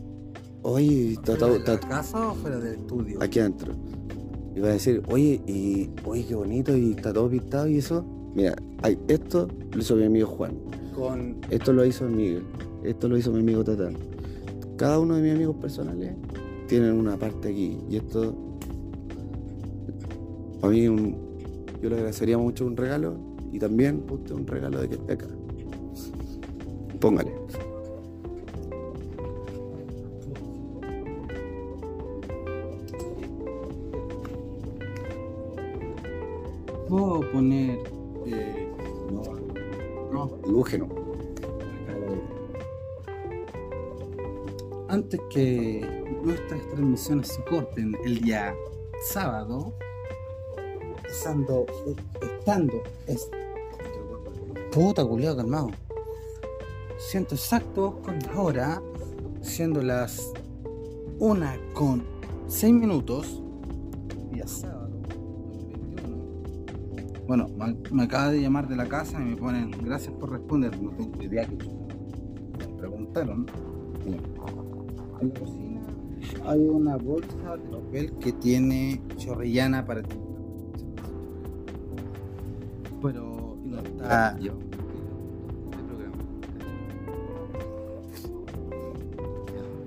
[0.66, 3.22] oye, está ¿Fuera de la casa o fuera del estudio?
[3.22, 3.74] aquí adentro.
[4.56, 8.06] Y va a decir, oye, y oye, qué bonito, y está todo pintado y eso.
[8.34, 10.54] Mira, hay, esto lo hizo mi amigo Juan,
[10.96, 12.44] Con esto lo hizo Miguel,
[12.84, 13.98] esto lo hizo mi amigo Tatán.
[14.78, 16.14] Cada uno de mis amigos personales
[16.68, 17.78] tienen una parte aquí.
[17.90, 18.34] Y esto,
[20.62, 21.16] para mí, un-
[21.82, 23.16] yo le agradecería mucho un regalo
[23.52, 25.28] y también usted un regalo de que esté acá.
[27.00, 27.32] Póngale.
[36.96, 37.80] Puedo poner.
[38.26, 38.72] eh,
[39.12, 39.22] no,
[40.12, 40.40] no,
[44.88, 48.56] antes que nuestras transmisiones se corten el día
[49.10, 49.74] sábado,
[51.06, 51.66] estando,
[52.22, 53.30] estando, es,
[54.72, 55.72] puta culiado calmado,
[56.98, 58.82] siento exacto con la hora,
[59.42, 60.32] siendo las
[61.20, 62.06] una con
[62.48, 63.42] seis minutos,
[67.36, 70.82] Bueno, me, me acaba de llamar de la casa y me ponen gracias por responder,
[70.82, 73.46] no tengo idea que me preguntaron.
[74.06, 75.82] En la cocina
[76.46, 80.16] hay una bolsa de papel que tiene chorrillana para ti.
[83.02, 84.40] Pero no está.
[84.40, 84.54] yo.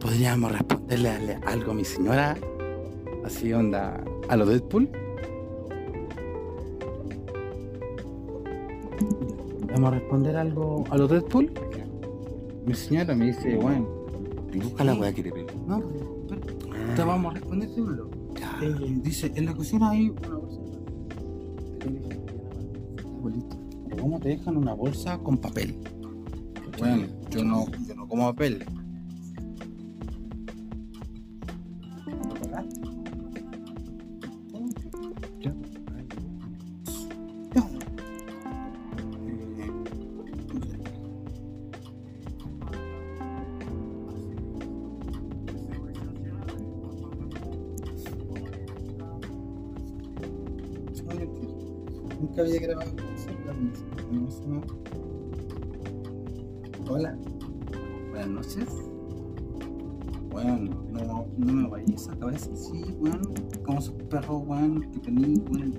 [0.01, 2.37] ¿Podríamos responderle algo a mi señora?
[3.25, 5.08] Así onda a lo Deadpool.
[9.79, 11.53] ¿Podemos responder algo a lo Deadpool?
[12.67, 13.87] Mi señora me dice, bueno,
[14.51, 15.47] Dibuja la weá que te pedí.
[15.69, 15.81] no,
[16.29, 16.41] pero
[16.97, 18.11] te vamos a responder primero.
[18.61, 20.61] Eh, dice, en la cocina hay una bolsa
[21.79, 22.19] de
[23.07, 23.57] Abuelito,
[23.89, 25.79] ¿pero ¿cómo te dejan una bolsa con papel?
[26.77, 28.67] Bueno, yo no, yo no como papel.
[61.89, 63.35] No me vayas a la cabeza así, weón.
[63.65, 65.75] Como esos perros, weón, que tenía, weón,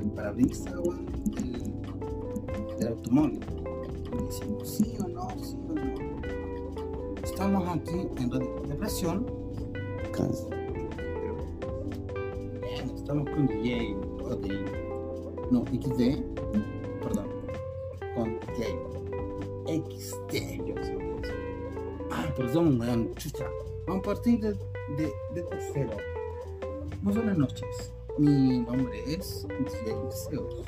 [0.00, 3.40] el parabrisas, weón, del, del automóvil.
[4.12, 5.94] Y decimos, sí o no, sí o no.
[7.22, 9.26] Estamos aquí en Depresión.
[10.12, 10.48] Cansa.
[12.60, 14.64] Bien, estamos con DJ Rodri.
[15.50, 16.22] No, XD.
[17.02, 17.26] Perdón.
[18.14, 18.78] Con DJ.
[19.66, 20.64] XD.
[20.64, 20.98] Yo sé.
[22.10, 23.10] Ah, perdón, weón.
[23.16, 23.46] Chucha.
[23.86, 24.56] Vamos a partir de,
[24.96, 25.04] de,
[25.34, 25.96] de cero.
[27.02, 27.92] Muy buenas noches.
[28.18, 29.94] Mi nombre es DJ
[30.28, 30.62] Zeus.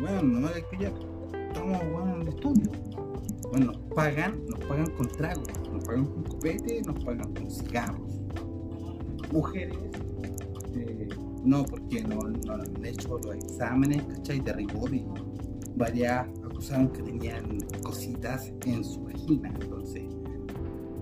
[0.00, 0.92] Bueno, no me hagas callar.
[1.48, 2.70] Estamos, weón, en el estudio.
[3.50, 8.20] Bueno, nos pagan, nos pagan con tragos, nos pagan con copete, nos pagan con cigarros.
[9.32, 9.78] Mujeres
[10.74, 11.08] eh,
[11.44, 14.40] no, porque no, no han hecho los exámenes, ¿cachai?
[14.40, 15.04] De rigor y
[15.74, 19.52] varias acusaron que tenían cositas en su vagina.
[19.60, 20.04] Entonces,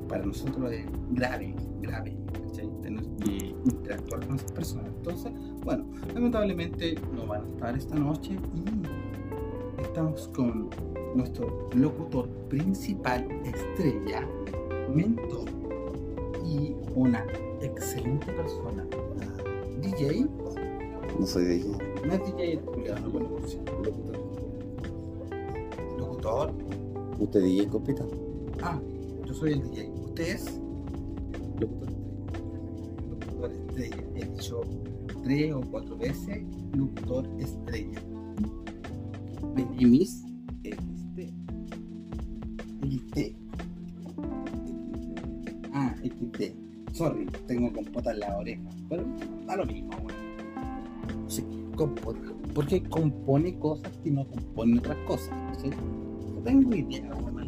[0.09, 1.55] para nosotros es grave,
[1.87, 2.17] grave,
[2.47, 2.71] ¿cachai?
[2.83, 4.87] Tener que interactuar con esas personas.
[4.97, 5.33] Entonces,
[5.65, 10.71] bueno, lamentablemente no van a estar esta noche y estamos con
[11.15, 14.27] nuestro locutor principal, estrella,
[14.93, 15.49] mentor
[16.45, 17.25] y una
[17.61, 18.85] excelente persona,
[19.81, 20.27] DJ.
[21.19, 21.69] No soy DJ.
[22.07, 23.29] No es DJ, no bueno,
[23.83, 24.19] locutor.
[25.99, 26.53] Locutor.
[27.19, 28.05] ¿Usted DJ compita?
[28.63, 28.81] Ah,
[29.25, 29.91] yo soy el DJ.
[30.07, 30.61] ¿Usted es?
[31.59, 32.35] Doctor Estrella.
[33.11, 34.05] Doctor Estrella.
[34.15, 34.61] He dicho
[35.23, 36.43] tres o cuatro veces
[36.73, 38.01] Doctor Estrella.
[39.55, 40.75] My XT.
[42.83, 43.37] XT.
[45.73, 46.55] Ah, XT.
[46.93, 48.63] Sorry, tengo compota en la oreja.
[48.89, 49.05] Pero
[49.47, 50.15] da lo mismo, güey.
[51.29, 51.45] Sí,
[51.77, 52.21] compota.
[52.55, 55.35] Porque compone cosas que no compone otras cosas.
[55.61, 55.71] ¿sí?
[56.35, 57.44] No tengo idea, güey.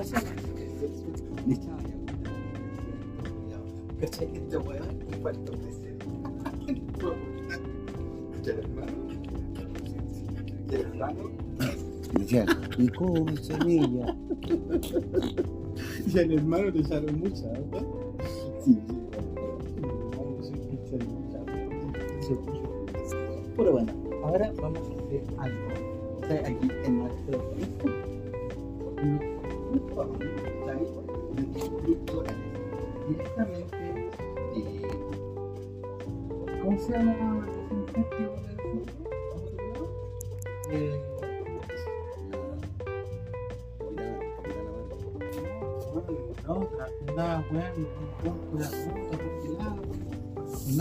[0.00, 0.12] pues
[4.00, 4.28] ¿Cachai?
[4.28, 4.40] Me.
[8.42, 8.92] Y el hermano.
[12.18, 12.46] Y el
[13.42, 14.16] semilla.
[16.06, 17.86] Y al hermano le echaron mucha, ¿verdad?
[18.64, 18.78] Sí, sí.
[23.56, 23.92] Pero bueno,
[24.24, 25.68] ahora vamos a hacer algo.
[26.22, 26.99] O sea, aquí en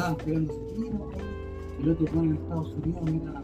[0.10, 1.10] estaban pegando ese tiro,
[1.82, 3.43] el otro en Estados Unidos, mira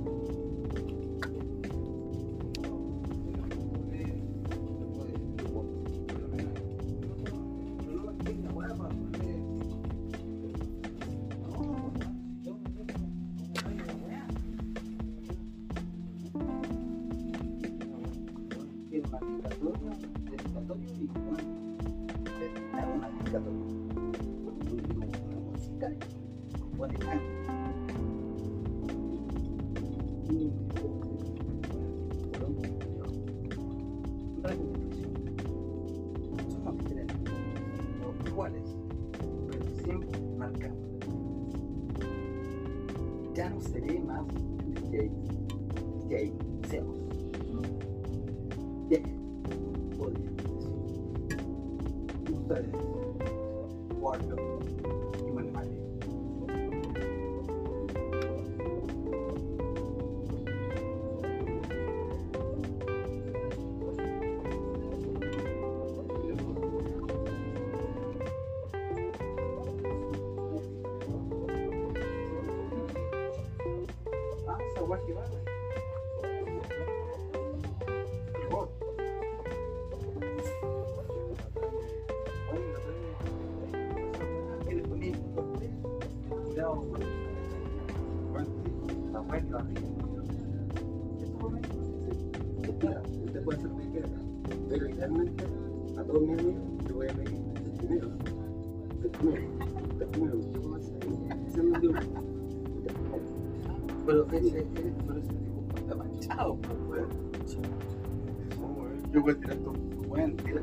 [109.21, 109.71] no puedes tirar tu.
[110.07, 110.61] Bueno, tu.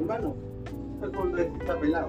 [0.00, 0.34] Hermano,
[1.60, 2.08] está pelado.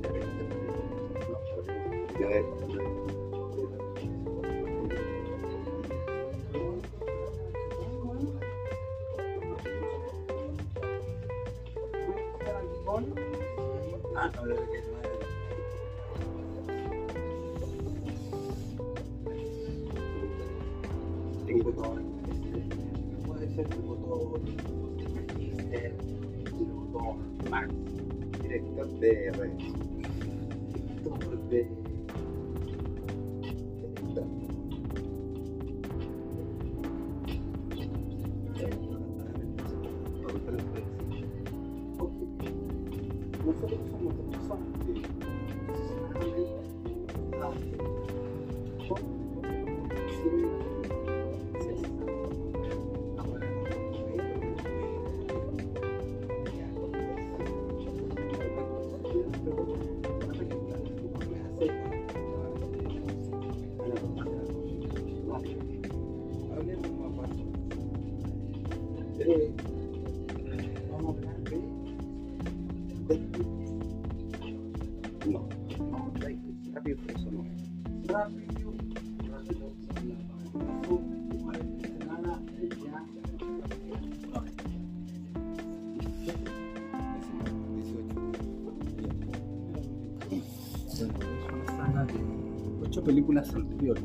[93.81, 94.03] anteriores,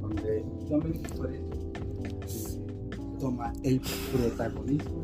[0.00, 1.56] donde Dominic Toretto
[2.04, 2.58] eh,
[3.18, 3.80] toma el
[4.12, 5.01] protagonismo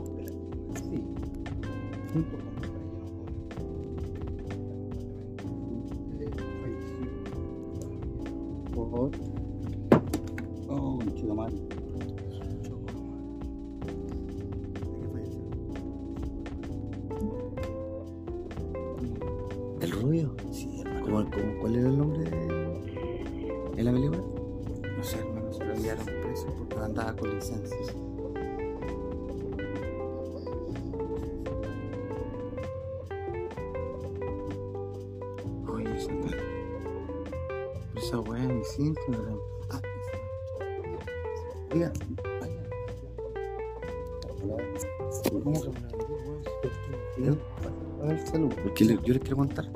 [49.28, 49.70] quiero contar.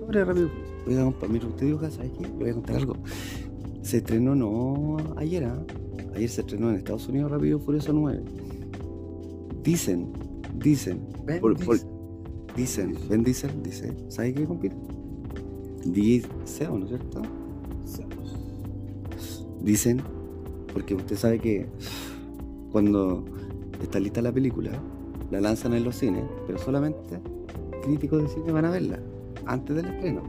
[0.00, 0.48] Sobre rápido.
[0.84, 2.22] Voy a compa- mira, usted dijo, ¿sabes qué?
[2.22, 2.96] Le voy a contar algo.
[3.82, 5.62] Se estrenó no ayer, ¿ah?
[6.14, 8.22] Ayer se estrenó en Estados Unidos Rápido Furioso 9.
[9.62, 10.12] Dicen,
[10.58, 11.86] dicen, Ven, por- por- dice.
[12.56, 14.76] dicen, Ben Diesel dice, ¿sabes qué, compita?
[15.84, 16.28] Dice,
[16.68, 17.22] ¿no es cierto?
[19.62, 20.00] Dicen,
[20.72, 21.66] porque usted sabe que
[22.70, 23.24] cuando
[23.82, 24.70] está lista la película,
[25.30, 27.18] la lanzan en los cines, pero solamente
[27.86, 28.98] críticos de cine van a verla
[29.46, 30.22] antes del estreno.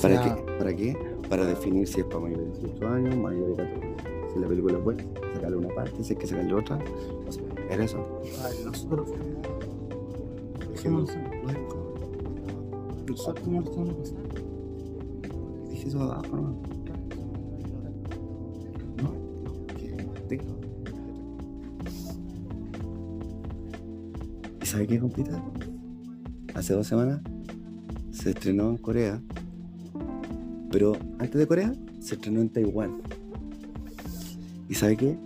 [0.00, 0.42] ¿Para sea- qué?
[0.58, 0.96] ¿Para qué?
[1.28, 3.94] para definir si es para mayores de 18 años, mayores de 14.
[4.32, 6.78] Si la película es buena, sacarle una parte, si hay que sacarle otra.
[7.24, 7.98] No sé, era eso.
[8.44, 9.08] Ay, nosotros
[10.76, 11.80] fuimos la semana pasada.
[15.68, 16.42] dije eso abajo, ¿no?
[19.02, 19.96] No, que
[20.28, 20.54] tengo.
[24.62, 25.42] ¿Y sabe qué, compita?
[26.56, 27.20] Hace dos semanas
[28.12, 29.20] se estrenó en Corea,
[30.72, 33.02] pero antes de Corea se estrenó en Taiwán.
[34.66, 35.18] ¿Y sabe qué?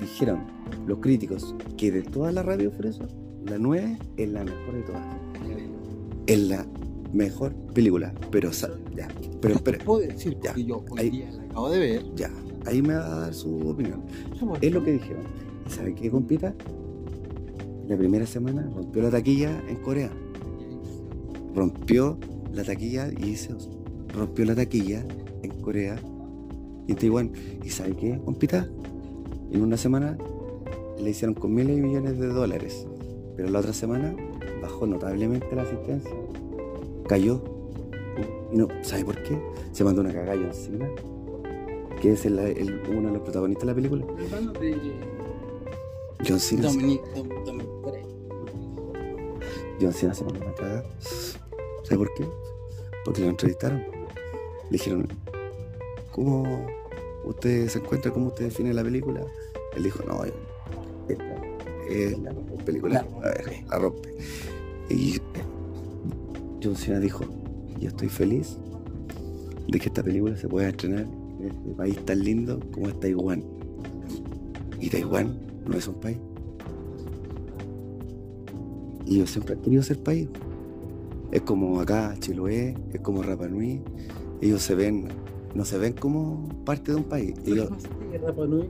[0.00, 0.40] Dijeron
[0.84, 3.06] los críticos que de todas las radios fresas,
[3.46, 5.06] la 9 es la mejor de todas.
[6.26, 6.66] Es la
[7.12, 9.06] mejor película, pero ya,
[9.40, 11.10] pero espera, Puedo decir, Ya, porque yo hoy ahí.
[11.10, 12.14] día la acabo de ver.
[12.16, 12.30] ya,
[12.66, 14.02] ahí me va a dar su opinión.
[14.60, 15.22] Es lo que dijeron.
[15.68, 16.52] ¿Y sabe qué, compita?
[17.86, 20.10] La primera semana rompió la taquilla en Corea.
[21.54, 22.18] Rompió
[22.52, 23.56] la taquilla y hizo,
[24.14, 25.04] rompió la taquilla
[25.42, 25.96] en Corea
[26.86, 27.32] y en Taiwán.
[27.64, 28.68] ¿Y sabe qué, compita?
[29.50, 30.16] En una semana
[30.98, 32.86] le hicieron con miles de millones de dólares.
[33.36, 34.14] Pero la otra semana
[34.62, 36.10] bajó notablemente la asistencia.
[37.08, 37.42] Cayó.
[38.52, 39.38] Y no, ¿sabe por qué?
[39.72, 40.86] Se mandó una cagalla encima.
[42.00, 44.04] Que es el- el- uno de los protagonistas de la película.
[46.26, 46.68] John Cena.
[46.70, 48.06] se- Dominic, Dom- Dominic Pérez.
[49.80, 50.84] John Cena se mandó una cagada.
[51.82, 52.26] ¿Sabe por qué?
[53.04, 53.82] Porque lo entrevistaron.
[54.70, 55.08] Le dijeron,
[56.10, 56.66] ¿cómo
[57.24, 58.12] usted se encuentra?
[58.12, 59.20] ¿Cómo usted define la película?
[59.76, 60.24] Él dijo, no,
[61.08, 61.24] esta
[61.88, 62.32] es la
[62.64, 63.06] película.
[63.20, 64.14] La A ver, la rompe.
[64.88, 65.20] Y
[66.62, 67.24] John Cena dijo,
[67.78, 68.58] yo estoy feliz
[69.68, 71.06] de que esta película se pueda estrenar
[71.40, 73.42] en este país tan lindo como es Taiwán.
[74.80, 76.18] Y Taiwán no es un país.
[79.06, 80.28] Y yo siempre he querido ser país.
[81.32, 83.80] Es como acá Chiloé, es como Rapa Nui.
[84.40, 85.08] Ellos se ven,
[85.54, 87.34] no se ven como parte de un país.
[87.46, 87.70] Ellos,
[88.22, 88.68] Rapa Nui,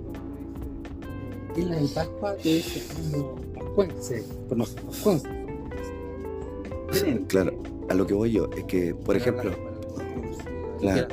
[1.57, 2.83] Isla de Pascua dice
[3.13, 5.31] como pascuense, pascuenses.
[7.29, 7.53] claro,
[7.91, 9.51] a lo que voy yo es que, por ejemplo,
[10.81, 11.09] Claro.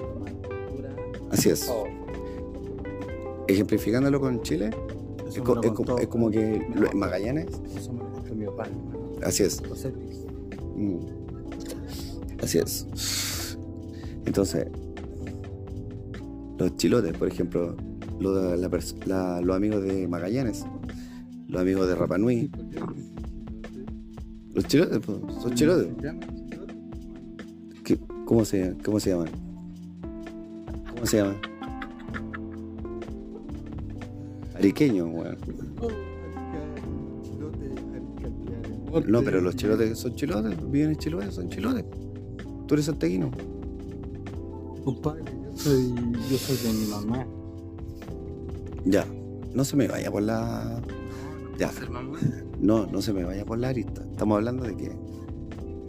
[1.31, 1.71] así es.
[3.47, 4.69] Ejemplificándolo con Chile,
[5.27, 6.61] es, co- es como, es como que
[6.93, 7.47] Magallanes,
[9.23, 9.61] así es.
[10.75, 11.18] Mm.
[12.41, 13.57] Así es.
[14.25, 14.67] Entonces,
[16.57, 17.75] los chilotes, por ejemplo,
[18.19, 20.65] los amigos de Magallanes,
[21.47, 22.49] los amigos de Rapa Nui,
[24.53, 25.87] los chilotes, pues, son chilotes.
[27.83, 29.29] ¿Qué- ¿Cómo se, ¿Cómo se llaman?
[30.93, 31.37] ¿Cómo se llaman?
[34.55, 35.37] Ariqueños, weón.
[39.07, 41.85] No, pero los chilotes son chilotes, viven en chilotes, son chilotes.
[42.69, 43.31] Tú eres santeguino.
[44.85, 45.91] Compadre, yo soy,
[46.29, 47.25] yo soy de mi mamá.
[48.85, 49.07] Ya,
[49.55, 50.79] no se me vaya por la.
[51.57, 51.71] Ya,
[52.59, 54.05] no, no se me vaya por la arista.
[54.11, 54.91] Estamos hablando de que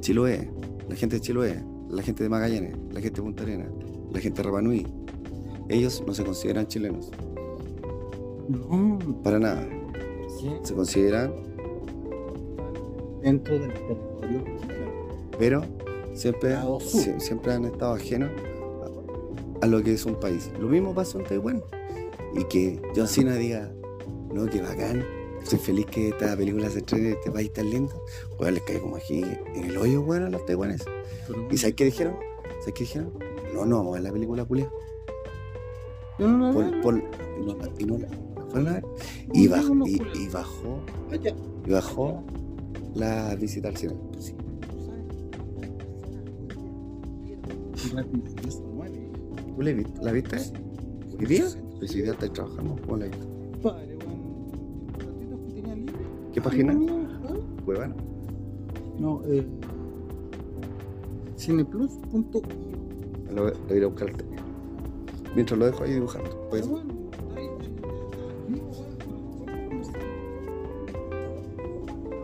[0.00, 0.50] Chiloé,
[0.88, 3.68] la gente de Chiloé, la gente de Magallanes, la gente de Punta Arenas,
[4.10, 4.86] la gente de Rapanui,
[5.68, 7.10] ellos no se consideran chilenos,
[8.48, 9.68] No, para nada.
[10.40, 10.58] ¿qué?
[10.62, 11.34] Se consideran,
[13.22, 14.44] dentro del territorio
[15.38, 15.62] pero
[16.14, 18.30] siempre, sie- siempre han estado ajenos
[19.60, 20.50] a, a lo que es un país.
[20.58, 21.62] Lo mismo pasó en Taiwán.
[22.34, 23.72] Y que John Cena diga,
[24.32, 25.04] no, que bacán,
[25.42, 27.92] estoy feliz que esta película se estrene en este país tan lindo.
[28.38, 29.22] Bueno, les cae como aquí
[29.54, 30.86] en el hoyo, bueno, a los taiwaneses.
[31.26, 32.14] Pero- ¿Y sabes qué dijeron?
[32.60, 33.12] ¿Sabes qué dijeron?
[33.54, 34.70] No, no vamos a ver la película culia.
[36.18, 36.80] No la Por, veo.
[36.82, 38.08] por- y no, y no la.
[39.32, 40.80] Y, No, baj- y, bajó,
[41.66, 42.22] y bajó
[42.94, 43.94] la visita al cine.
[44.18, 44.34] Sí,
[47.82, 48.06] tú sabes.
[48.06, 49.10] Rápido, Furioso nueve.
[49.56, 50.36] ¿Tú la, vi- la viste?
[51.18, 51.44] ¿Hoy día?
[51.78, 52.76] Pues hoy día estás trabajando.
[52.82, 53.26] ¿Cómo la viste?
[53.62, 53.98] Padre.
[56.32, 56.72] ¿Qué página?
[56.72, 57.34] ¿Ah?
[57.66, 57.94] Huevana.
[58.98, 59.46] No, eh.
[61.36, 62.42] Cineplus.io.
[63.34, 64.12] Lo, lo iré a buscar.
[65.34, 66.48] Mientras lo dejo ahí dibujando.
[66.50, 66.68] Pues.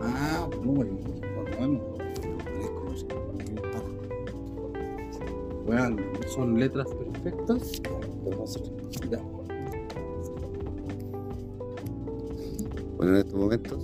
[0.01, 0.97] Ah, no, bueno,
[1.57, 1.96] bueno.
[5.67, 5.97] Bueno,
[6.33, 7.81] son letras perfectas.
[9.11, 9.21] Ya.
[12.95, 13.77] bueno, en estos momentos.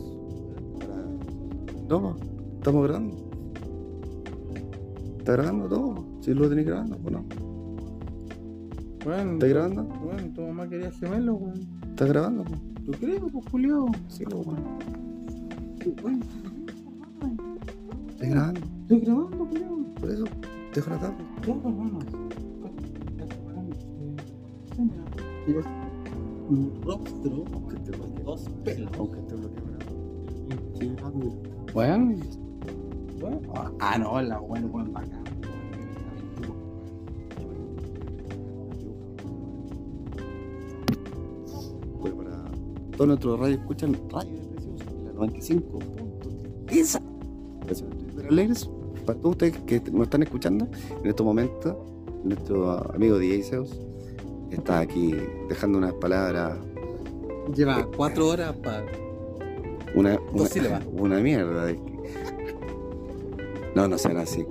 [1.90, 2.16] No,
[2.56, 3.16] estamos grabando.
[5.20, 6.06] ¿Está grabando todo?
[6.22, 7.26] Si lo tenéis grabando, ¿o no?
[9.04, 9.84] Bueno, ¿Estás grabando?
[9.84, 11.68] bueno, tu mamá quería gemelos, weón.
[11.90, 12.46] ¿Estás grabando?
[12.86, 13.86] ¿Tú crees, pues, Julio?
[14.08, 14.62] Sí, lo bueno.
[16.02, 16.20] Bueno,
[18.10, 18.62] ¿Estás grabando?
[18.84, 19.86] estoy grabando, Julio.
[20.00, 20.24] Por eso,
[20.74, 21.18] dejo la tabla.
[26.50, 28.24] Un rostro Aunque bloqueado.
[28.24, 28.92] dos pelos.
[30.80, 31.10] Mira.
[31.74, 32.16] Bueno,
[33.20, 33.42] bueno.
[33.80, 35.24] Ah, no, la bueno, buen bacán.
[42.00, 42.52] Bueno, para
[42.98, 45.80] todos nuestros radios escuchan Radio Depresión, la 95.
[46.70, 47.02] Esa.
[47.70, 48.70] Esa es Super Alegres.
[49.06, 50.68] Para todos ustedes que nos están escuchando,
[51.04, 51.76] en estos momentos,
[52.24, 53.80] nuestro amigo DJ Zeus
[54.52, 55.16] está aquí
[55.50, 56.58] dejando unas palabras,
[57.56, 58.86] Lleva cuatro horas para.
[59.96, 61.74] una, una, una mierda.
[63.76, 64.46] No, no sean así.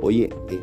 [0.00, 0.60] Oye, eh,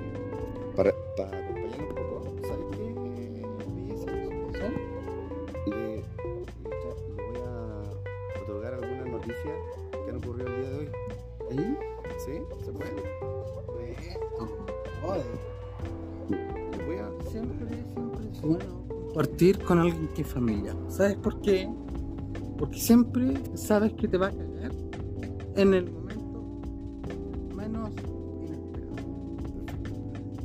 [19.54, 20.76] compartir con alguien que es familia.
[20.90, 21.70] ¿Sabes por qué?
[22.58, 24.72] Porque siempre sabes que te va a cagar
[25.56, 26.44] en el momento
[27.56, 27.90] menos
[28.42, 28.96] inesperado.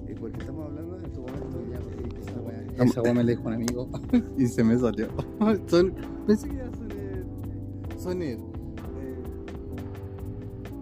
[0.09, 3.31] Eh, porque estamos hablando en estos momentos ya porque esa weá- Esa weá me la
[3.31, 3.89] dijo un amigo
[4.37, 5.09] y se me salió.
[5.69, 5.95] Son-
[6.27, 7.25] pensé que era soner.
[7.99, 8.39] Soner.
[8.39, 9.23] Eh,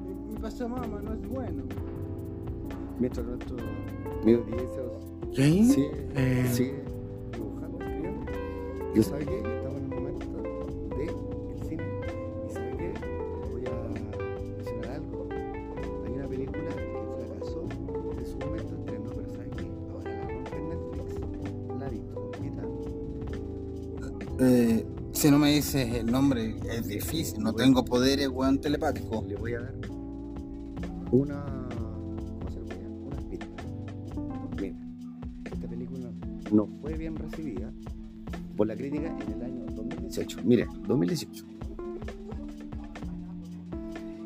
[0.06, 1.62] mi- mi Pachamama no es bueno.
[2.98, 3.56] Mientras nuestro
[4.22, 5.64] amigo DJ Zeus ¿Qué?
[5.64, 6.42] sigue, Eh.
[6.46, 6.87] escribiendo.
[8.98, 10.26] Yo sabe que estamos en el momento
[10.96, 11.84] de el cine.
[12.48, 12.92] Y sabe que
[13.52, 13.70] voy a
[14.56, 15.28] mencionar algo.
[16.04, 17.62] Hay una película que fracasó
[18.18, 21.06] en su momento de estreno, pero sabe que ahora la rompe en Netflix.
[21.78, 22.62] La ha visto completa.
[24.40, 27.38] Eh, si no me dices el nombre, es difícil.
[27.38, 29.24] No tengo poderes, weón, telepáticos.
[29.28, 29.74] Le voy a dar
[31.12, 31.44] una.
[36.50, 37.70] No fue bien recibida
[38.90, 40.38] crítica en el año 2018.
[40.44, 41.44] Mire, 2018.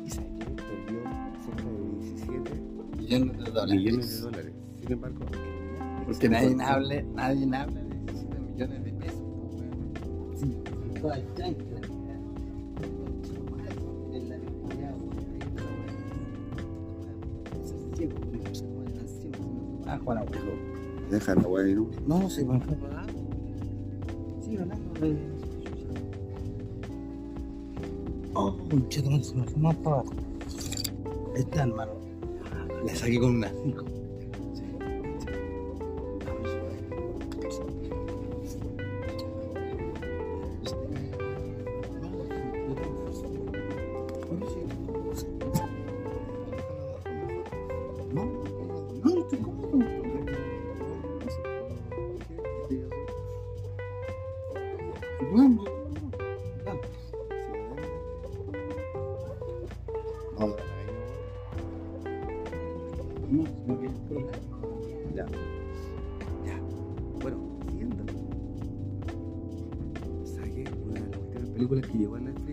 [0.05, 1.03] ¿Y sabe que perdió
[1.43, 2.61] cerca de 17
[2.97, 3.75] Millones de dólares.
[3.75, 4.53] millones de dólares?
[4.81, 5.19] Sin embargo,
[6.05, 9.21] Porque nadie habla, nadie habla de 17 millones de pesos.
[10.31, 10.39] pues.
[10.39, 10.47] Sí,
[19.85, 20.51] Ah, Juan Abuelo.
[21.11, 21.87] Deja la weá ahí, ¿no?
[22.07, 22.59] No, se va a
[29.23, 30.03] fue más para
[31.63, 31.91] hermano.
[32.85, 33.85] Le saqué con una 5.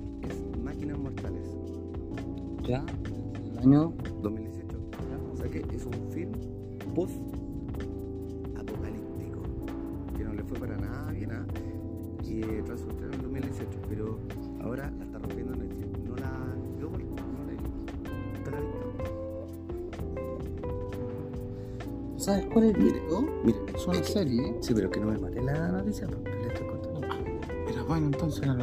[0.01, 1.49] Netflix es Máquinas Mortales.
[2.63, 2.85] Ya,
[3.53, 3.93] el año
[4.23, 4.79] 2018.
[5.33, 6.33] O sea que es un film
[6.95, 7.15] post
[8.59, 9.41] apocalíptico
[10.17, 11.47] que no le fue para nada bien ¿ah?
[12.25, 14.19] y eh, tras su estreno en 2018 pero
[14.63, 16.33] ahora la está rompiendo en Netflix no la
[16.81, 16.99] yo no
[17.47, 17.81] la he visto.
[22.17, 23.23] ¿Sabes cuál es el video?
[23.45, 24.57] mire Es una serie.
[24.61, 27.01] sí pero que no me mate la noticia porque le estoy contando
[27.67, 28.55] Pero bueno, entonces la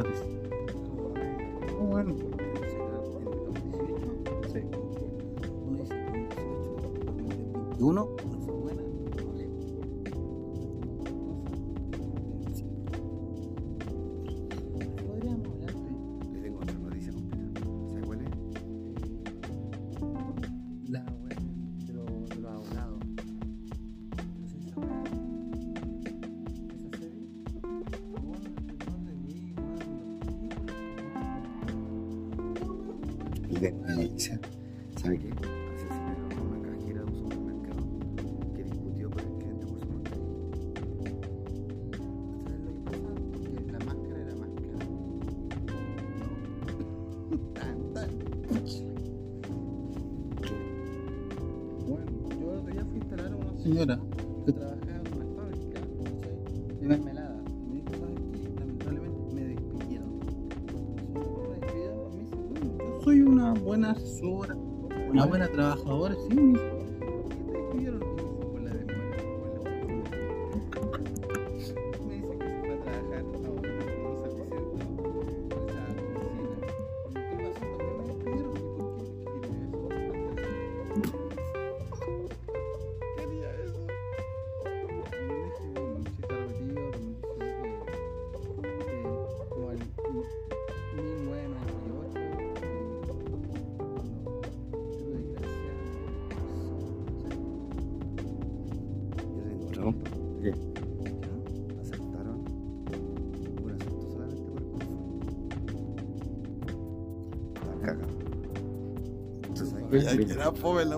[110.12, 110.96] era fome la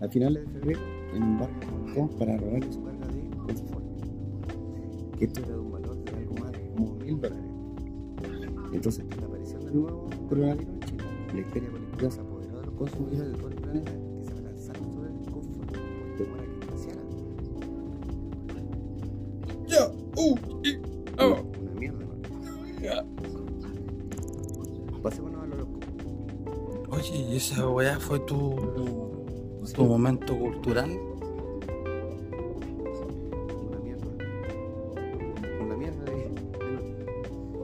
[0.00, 0.80] a finales de febrero
[1.14, 3.84] en un barrio de Hong para robarle su carga de confort.
[5.18, 7.44] Que esto era de un valor de algo más de como mil dólares.
[8.72, 12.74] Entonces, la aparición del nuevo coronavirus en China, la histeria colectiva se apoderó de los
[12.74, 16.58] consumidores de todo el planeta que se abalanzaron sobre el confort por temor a que
[16.60, 17.02] escaseara.
[19.66, 19.86] Ya,
[20.16, 20.76] uh, y,
[21.20, 21.36] oh.
[21.60, 22.14] Una mierda, ¿no?
[22.82, 23.04] Ya.
[25.02, 25.78] Pasémonos a lo loco.
[26.90, 28.53] Oye, ¿y esa weá fue tu,
[30.14, 30.90] momento cultural?
[33.68, 34.06] Una mierda.
[35.60, 36.30] Una mierda de.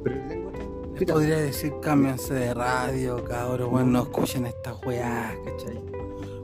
[0.04, 0.64] Pero tengo otra.
[0.98, 5.80] Les podría decir cámbiense de radio, cabrón, bueno, no escuchen estas weás, ¿cachai?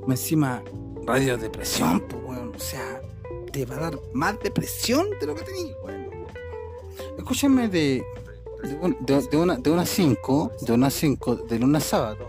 [0.09, 0.63] Encima,
[1.05, 3.01] radio de depresión, pues weón, o sea,
[3.53, 6.07] te va a dar más depresión de lo que tenías, weón.
[7.19, 8.03] Escúchenme de,
[8.63, 12.29] de, un- de, de una, de unas 5, de unas 5, de lunes a sábado,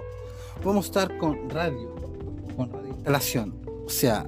[0.66, 1.94] vamos a estar con radio,
[2.58, 3.54] con radio instalación,
[3.88, 4.28] o sea,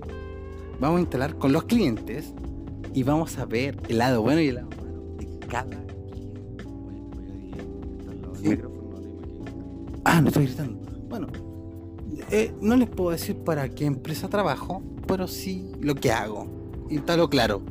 [0.79, 2.33] vamos a instalar con los clientes
[2.93, 5.87] y vamos a ver el lado bueno y el lado malo de cada El
[8.41, 8.47] Sí.
[8.49, 9.53] micrófono no te imaginas.
[10.05, 10.79] Ah, no estoy gritando.
[11.09, 11.27] Bueno,
[12.31, 16.47] eh, no les puedo decir para qué empresa trabajo, pero sí lo que hago.
[16.89, 17.61] Y está lo claro.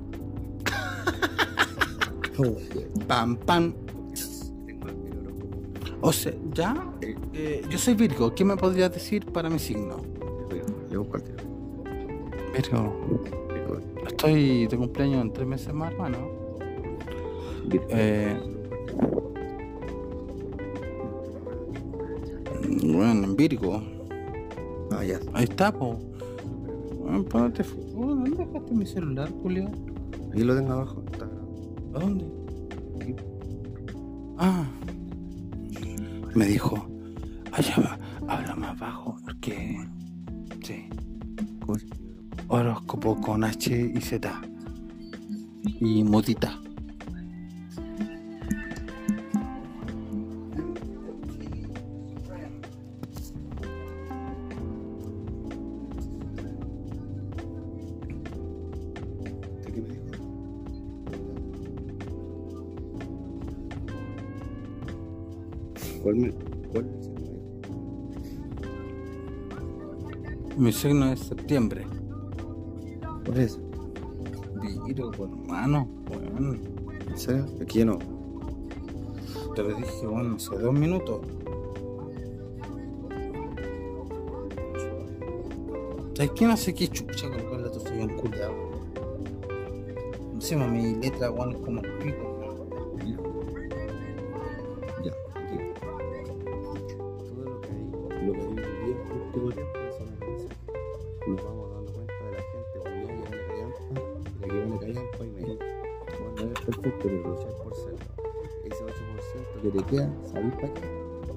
[3.09, 3.75] Pam, pam.
[4.83, 5.57] Horóscopo.
[6.03, 6.93] O sea, ya.
[7.33, 8.35] eh, yo soy Virgo.
[8.35, 9.97] ¿Qué me podrías decir para mi signo?
[10.91, 11.38] Yo busco el tiro.
[12.53, 12.97] Virgo.
[14.07, 16.19] Estoy de cumpleaños en tres meses más, hermano.
[17.91, 18.37] Eh,
[22.83, 23.83] bueno, en Virgo.
[24.91, 25.21] Ah, ya.
[25.35, 25.99] Ahí está, po.
[27.01, 29.71] Bueno, ¿para dónde oh, ¿Dónde dejaste mi celular, Julio?
[30.35, 31.03] Ahí lo tengo abajo.
[31.95, 32.27] ¿A dónde?
[34.39, 34.67] Ah.
[36.35, 36.87] Me dijo,
[37.53, 39.79] "Allá, habla más bajo porque...
[40.63, 40.89] Sí.
[42.51, 44.41] Horóscopo con H y Z.
[45.81, 46.59] Y mutita.
[59.59, 60.03] ¿Usted qué me dijo?
[66.03, 66.33] ¿Cuál me.?
[66.73, 66.87] ¿Cuál
[70.57, 71.87] Mi signo es septiembre.
[73.39, 73.61] ¿Cuál es?
[74.85, 75.89] Virgo, pues, hermano.
[76.09, 76.57] Bueno,
[77.09, 77.47] ¿En serio?
[77.63, 77.97] Aquí no.
[79.55, 81.21] te lo dije, bueno, hace dos minutos.
[86.15, 86.47] ¿Sabes qué?
[86.47, 88.55] No sé qué chucha con dato soy un culiado.
[90.35, 92.38] Encima mi letra, bueno, es como el pico.
[109.63, 110.81] 8% que te queda, ¿sabéis para qué?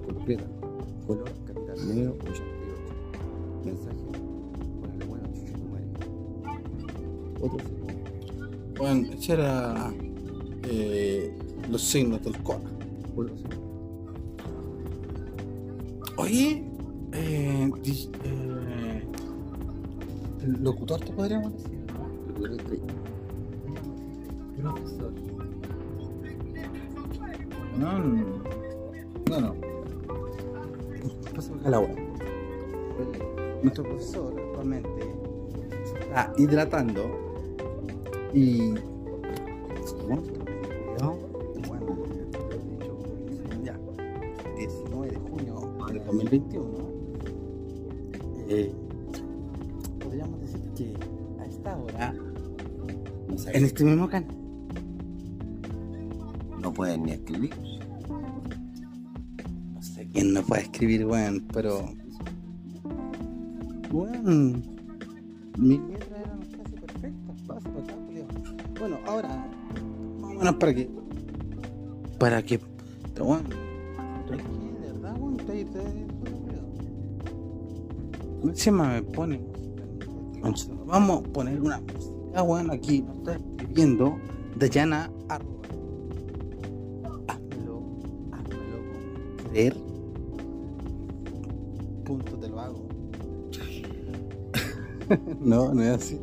[0.05, 0.43] Completa.
[1.07, 2.41] Color, capital negro, 88.
[3.65, 3.97] Mensaje,
[4.82, 5.86] ponele bueno, chucho tu madre.
[7.41, 7.82] Otro signo.
[8.78, 9.93] Bueno, ese era
[10.63, 11.36] eh,
[11.69, 12.59] los signos del Cora.
[13.15, 13.61] Otro signo.
[16.17, 16.63] Oye,
[17.13, 19.03] eh, di- eh,
[20.43, 21.80] el locutor te podríamos decir.
[22.28, 22.82] Lo que eres rey.
[24.61, 25.11] Profesor.
[27.82, 29.41] No, no.
[29.41, 29.55] No.
[31.36, 31.95] Pasa la hora.
[33.63, 34.89] Nuestro profesor actualmente
[35.99, 37.09] está hidratando
[38.36, 38.75] y.
[40.05, 40.21] Bueno,
[40.86, 41.17] cuidado.
[41.67, 41.97] Bueno,
[43.63, 43.75] ya.
[46.05, 46.67] 2021,
[48.47, 48.71] eh,
[49.99, 50.93] podríamos decir que
[51.41, 52.13] a esta hora,
[53.53, 54.36] en este mismo canal,
[56.61, 57.70] no pueden ni escribir.
[60.82, 61.86] Escribir, weón, pero.
[63.91, 64.63] Weón,
[65.59, 67.41] mis letras eran casi perfectas.
[67.45, 67.95] Pasa para acá.
[68.79, 69.47] Bueno, ahora,
[70.39, 70.89] menos para que.
[72.17, 72.59] Para que.
[73.19, 73.43] Weón,
[74.25, 74.82] ¿tú eres qué?
[74.82, 75.39] ¿De verdad, weón?
[75.39, 75.67] ¿Estoy
[78.43, 79.39] Encima me pone.
[80.88, 83.03] Vamos a poner una música, weón, aquí.
[83.03, 84.17] Nos está escribiendo
[84.57, 85.61] Dayana Arroba.
[87.27, 87.84] Házmelo
[88.32, 89.90] con creer.
[92.12, 92.86] Punto te lo hago.
[95.39, 96.20] no, no es así.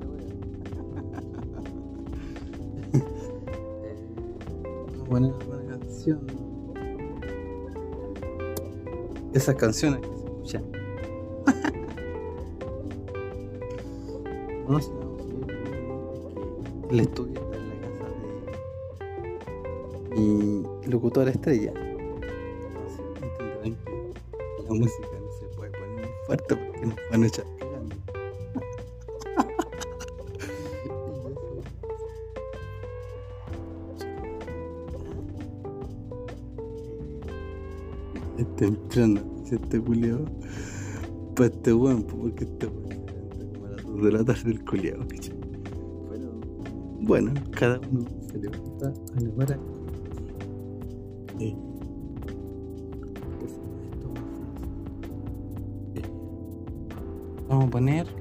[5.09, 6.21] Buena, buena canción.
[9.33, 10.65] Esas canciones que se escuchan.
[14.69, 15.17] no sé, no,
[16.91, 18.05] el estudio está en la casa
[20.11, 21.73] de mi locutora estrella.
[23.63, 23.71] Entonces, que
[24.65, 25.18] la música
[26.29, 27.97] fuerte porque nos van a echar cagando.
[38.37, 40.25] Es temprano, dice este culiao.
[41.35, 42.89] Para este weón, porque este weón
[43.37, 45.01] se como a las 2 de la tarde el culiao,
[47.01, 49.59] bueno, cada uno se levanta a la hora.
[57.79, 58.18] Poner.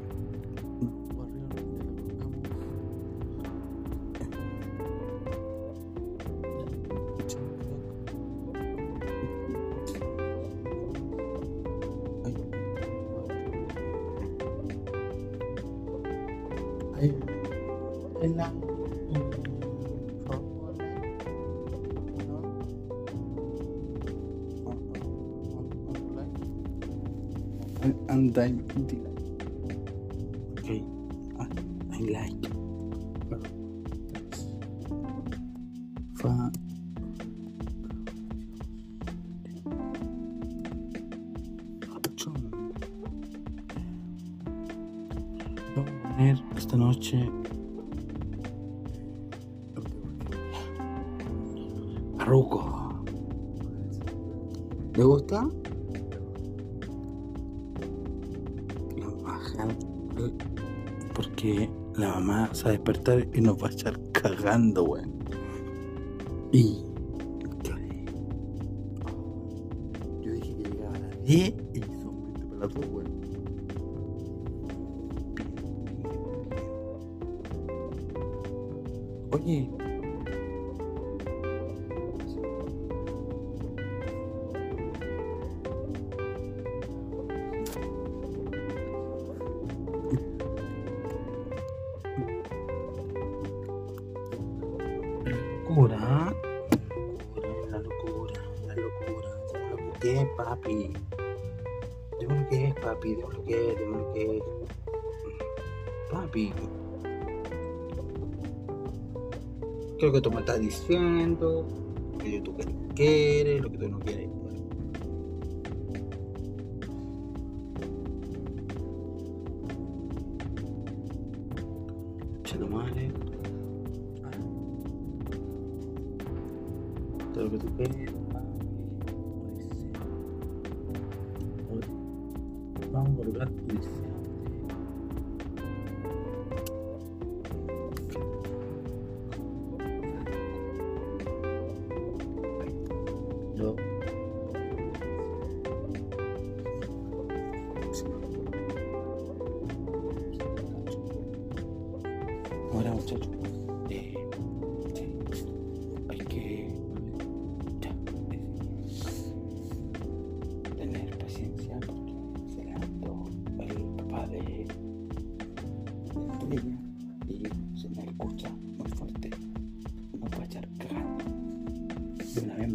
[110.86, 111.17] Tú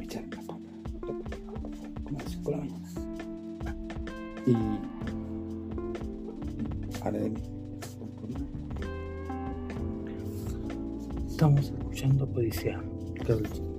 [0.02, 0.58] me echaron la.
[2.04, 2.88] Como a las 5 de la mañana.
[4.46, 4.54] Y
[7.02, 7.40] ahora de mí.
[11.28, 12.82] Estamos escuchando Policía.
[13.26, 13.72] Carol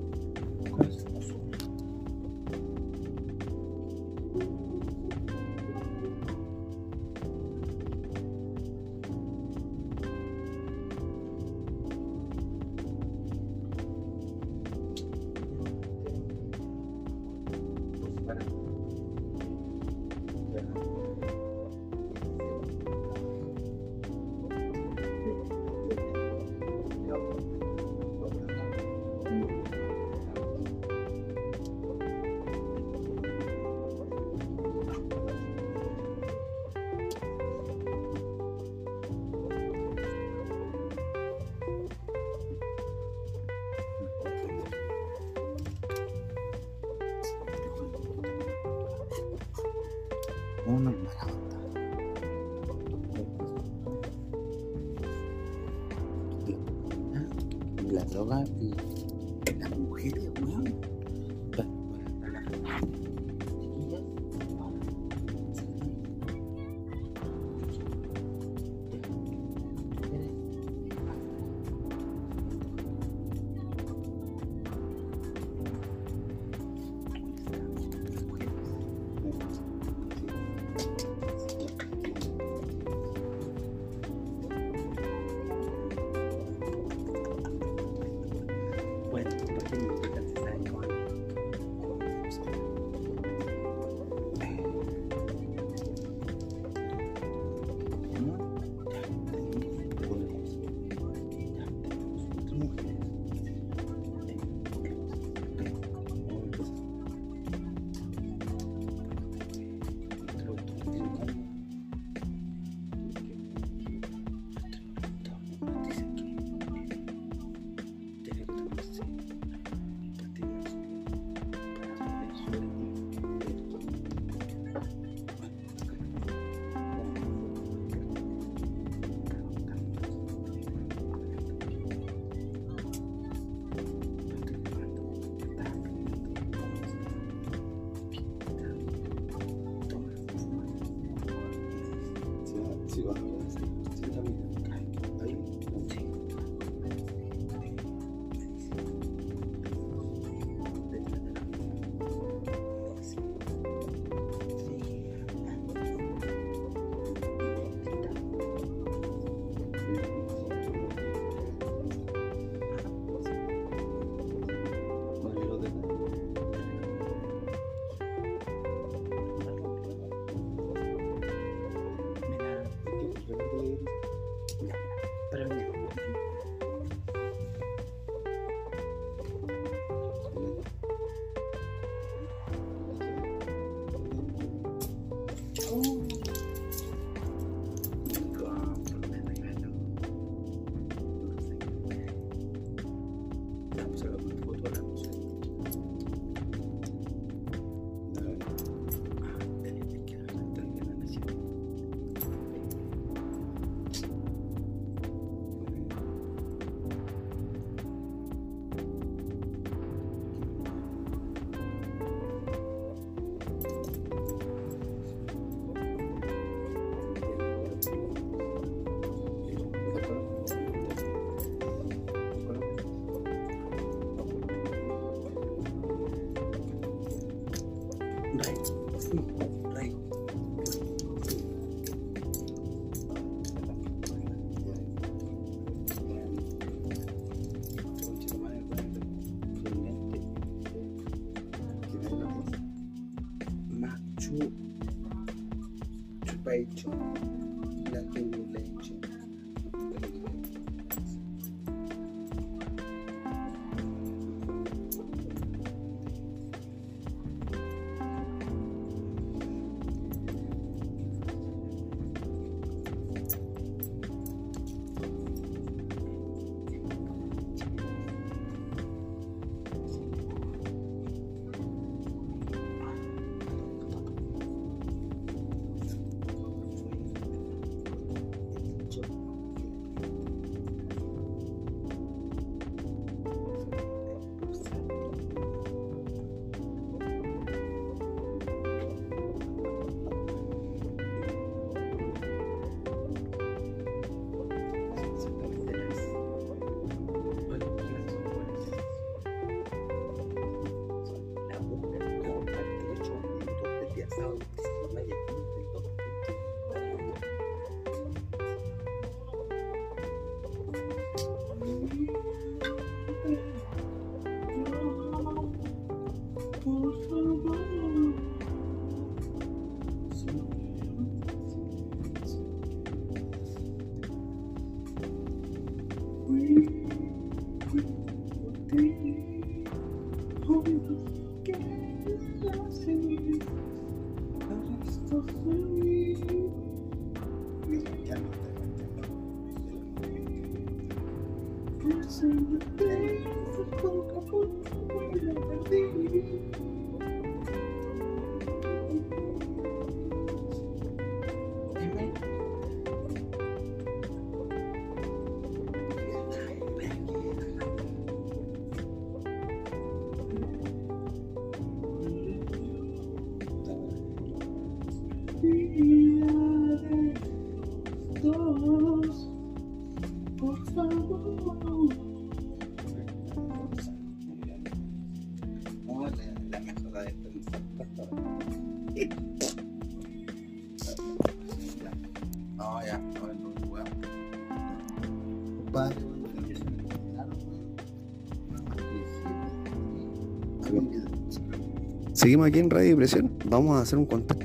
[392.23, 393.37] Seguimos aquí en Radio Depresión.
[393.49, 394.42] Vamos a hacer un contacto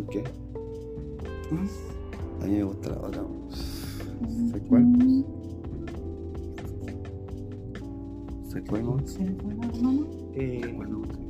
[0.00, 0.24] ¿Por qué?
[1.50, 2.42] ¿Mm?
[2.42, 3.22] A mí me gusta la otra.
[3.22, 4.44] ¿Mm?
[4.44, 4.50] ¿Mm?
[4.50, 4.84] ¿Sé cuál?
[8.48, 9.06] ¿Sé cuál?
[9.06, 9.60] ¿Sé eh, cuál?
[10.62, 11.29] ¿Sé cuál?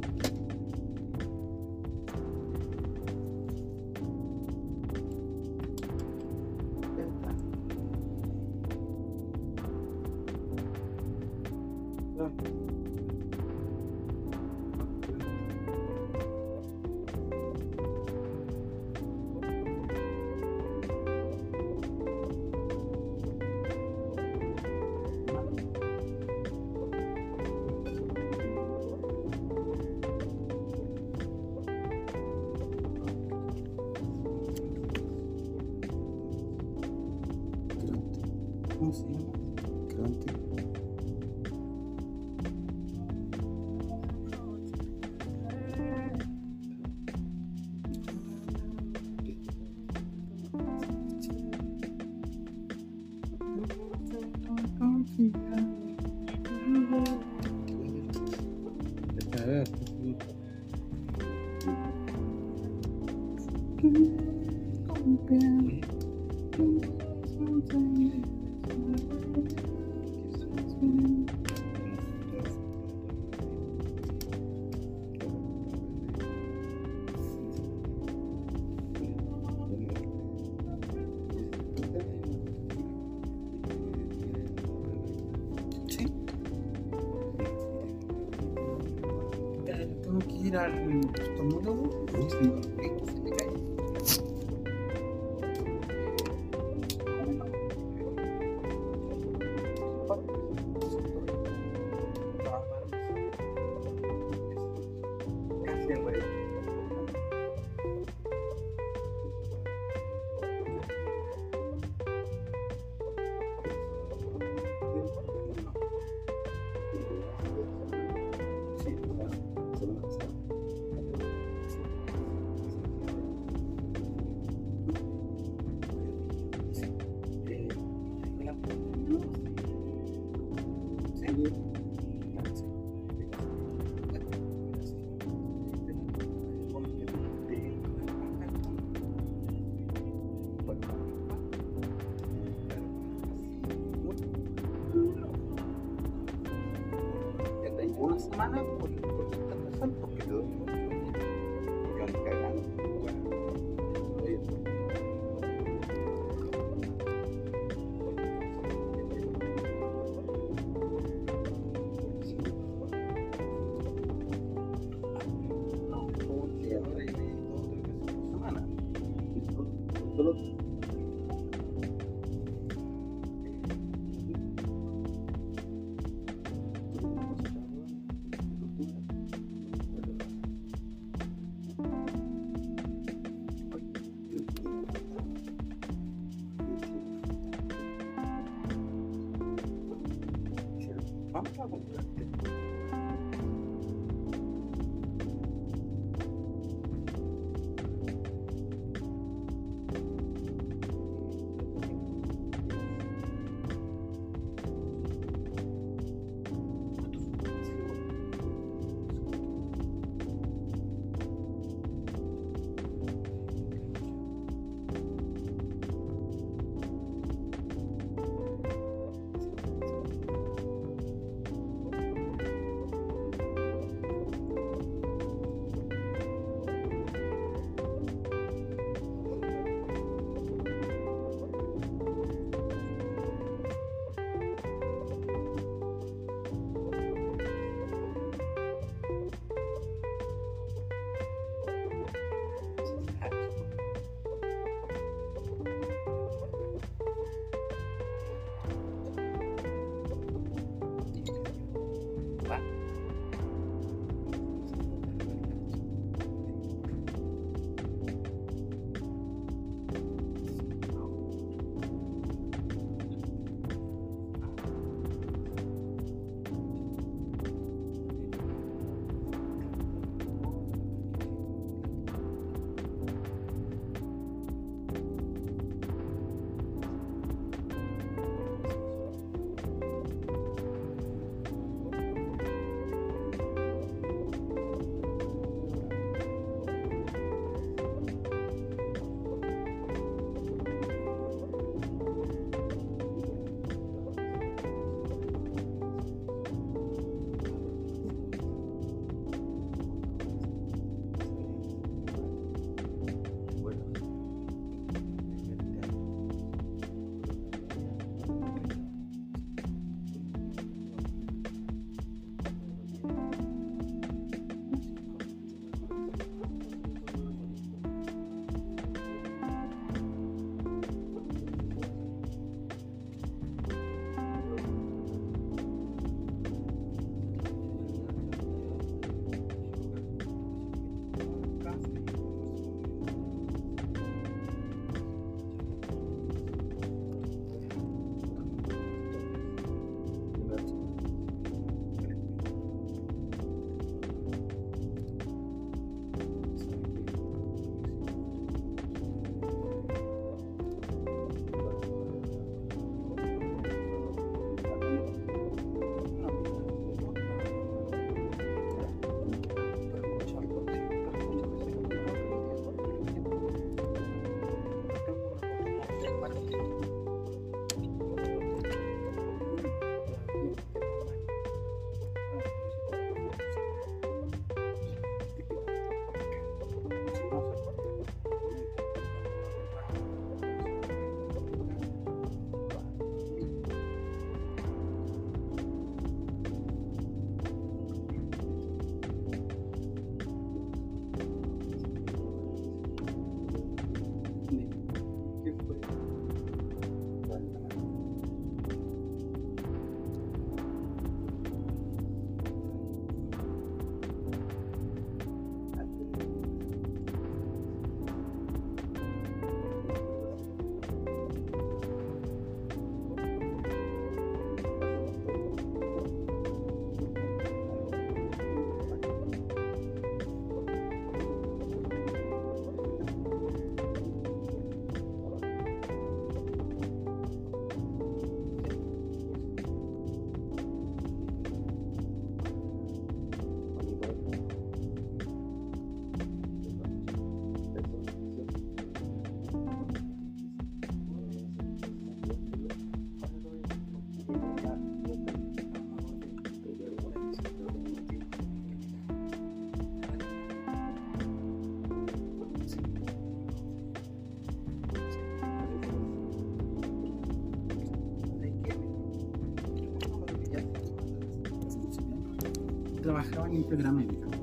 [463.01, 464.40] Trabajaban en Petroamérica.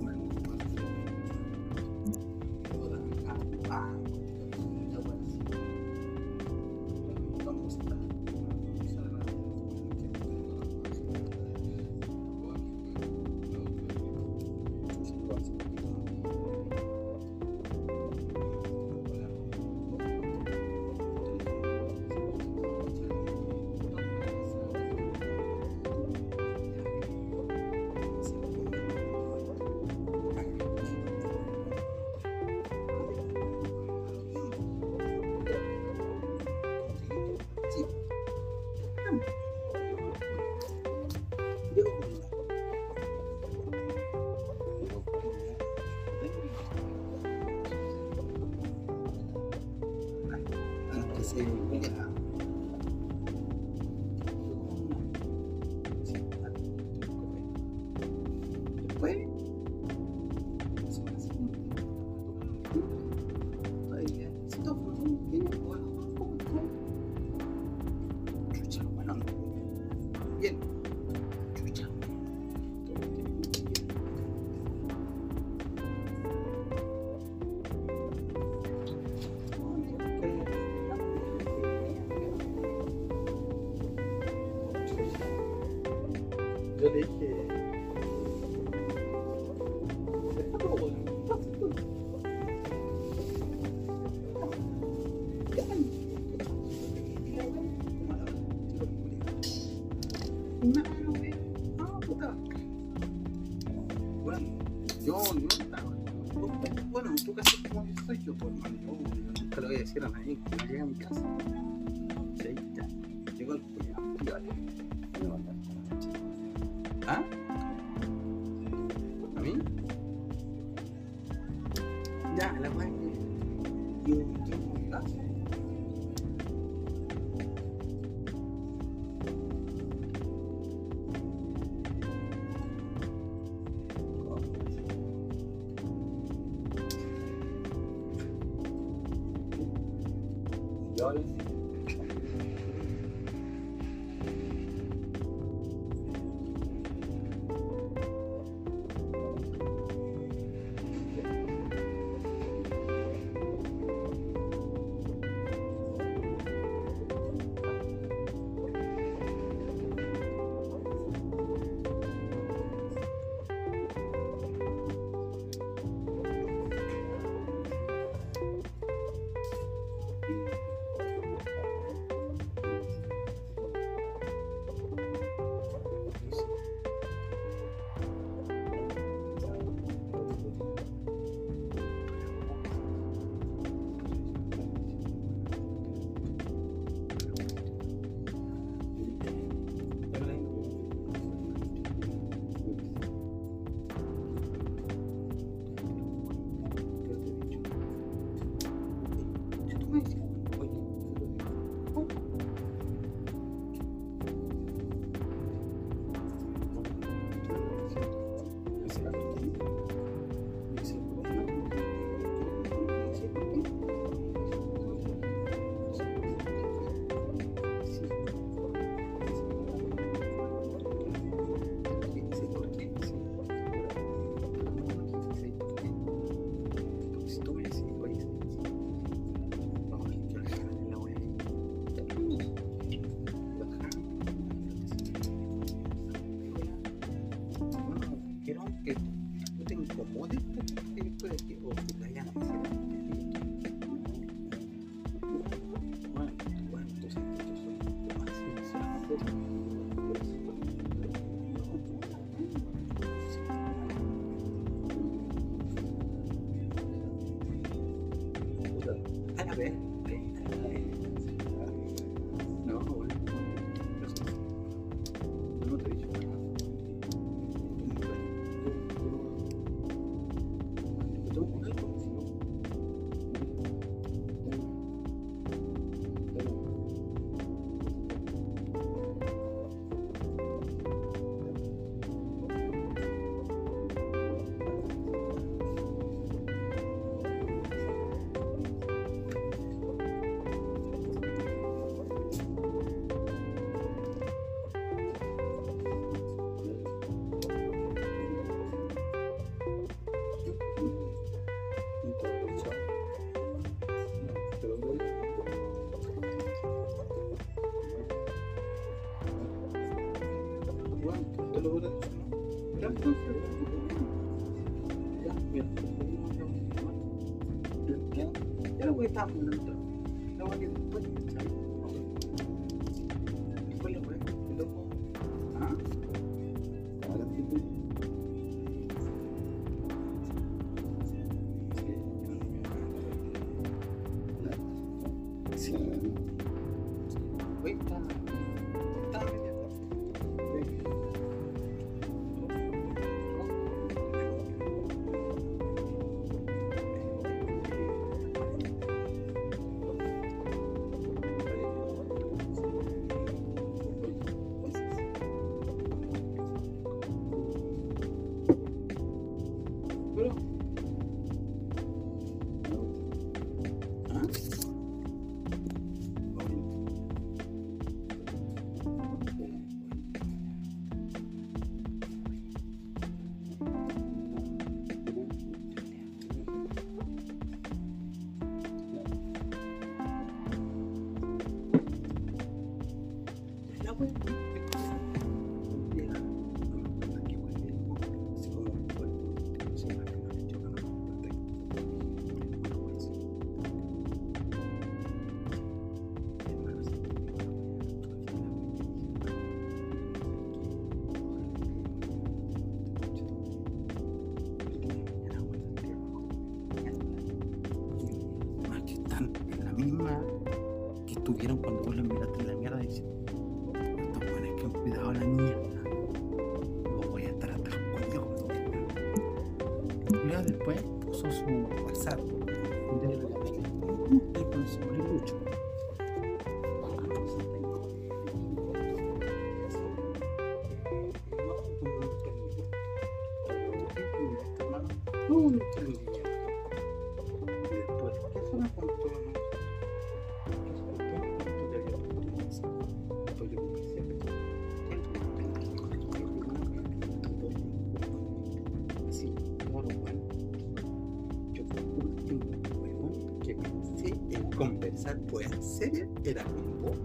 [454.97, 456.97] realizar weas pues, serias era un weón,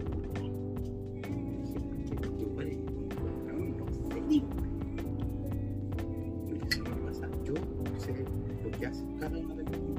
[7.05, 7.53] no sé, Yo.
[7.53, 8.25] Yo sé
[8.63, 9.92] lo que hace cada uno de los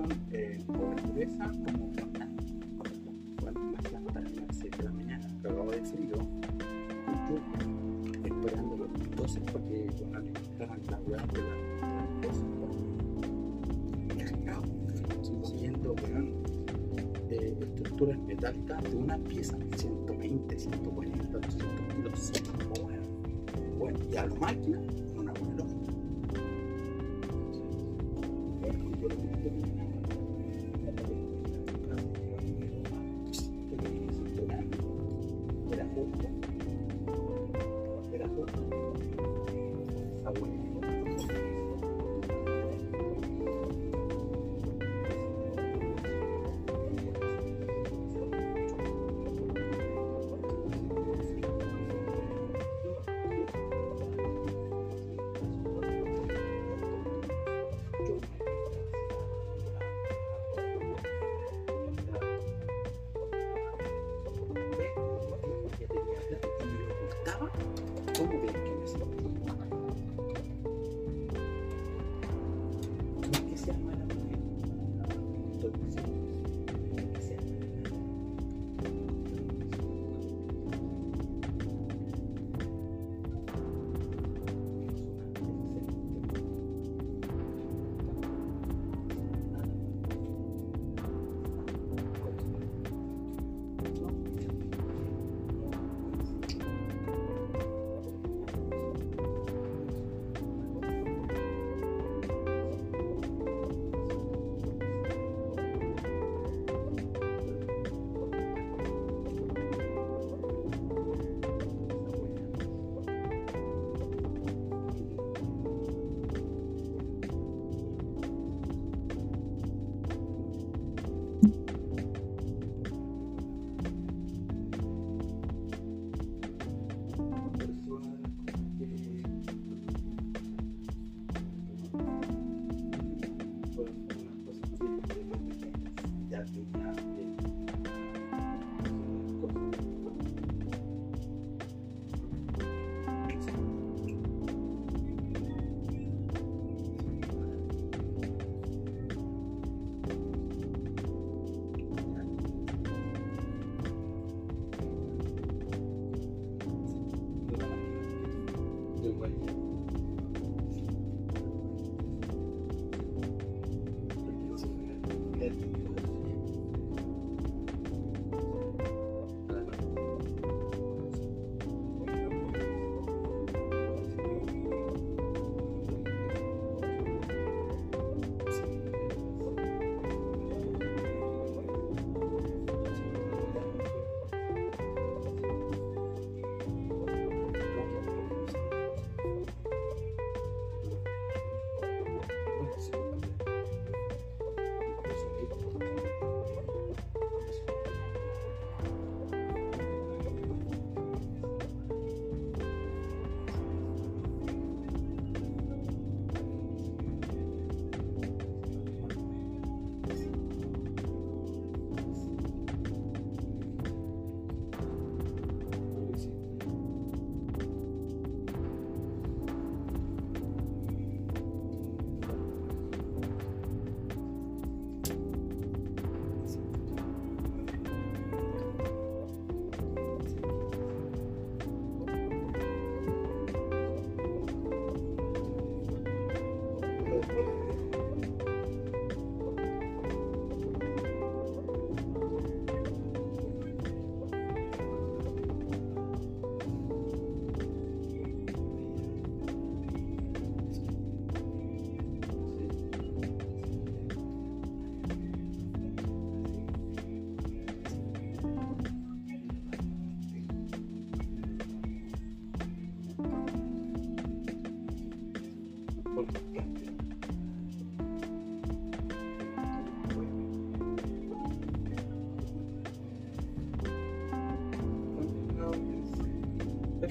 [0.00, 2.26] relación eh, con la pureza como con la,
[3.36, 6.16] con las plantas a las 6 de la mañana, cagado de frío,
[7.06, 7.36] y yo
[8.24, 10.32] esperando los 12 para que bueno,
[10.88, 12.44] la hueá de las cosas.
[14.44, 14.62] Cagado,
[16.02, 16.28] weón,
[17.30, 22.32] estructuras metálicas de una pieza, 120, 140, 200 kilos,
[22.82, 23.02] bueno,
[23.78, 24.80] bueno, y a la máquina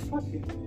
[0.10, 0.59] fazer.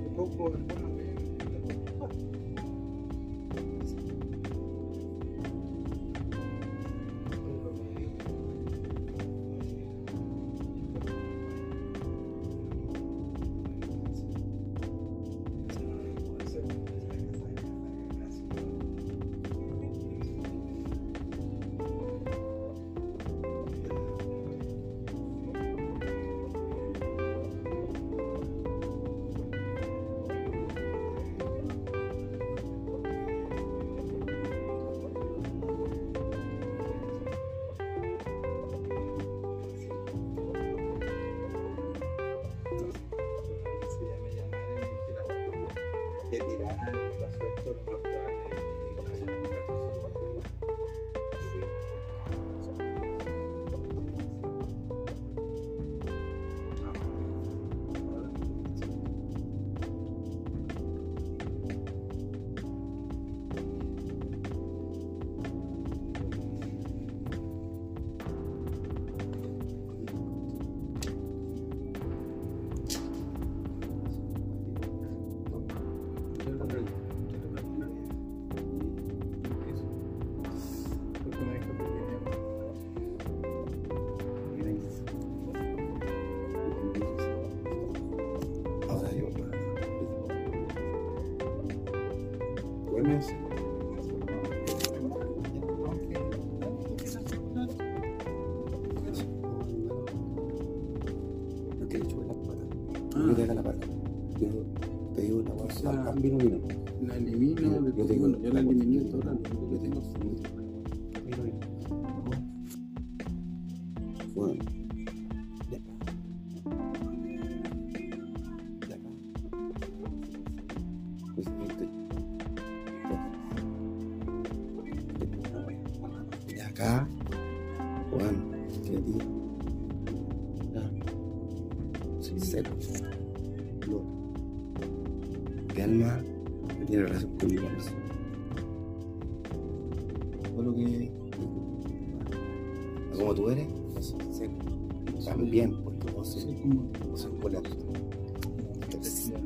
[109.12, 109.61] 这个蛋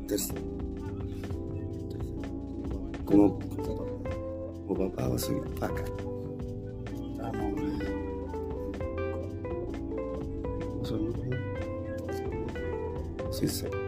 [0.07, 0.41] tercero.
[3.05, 3.39] Como,
[4.67, 5.85] como papá va a subir vaca.
[13.31, 13.86] Sincero.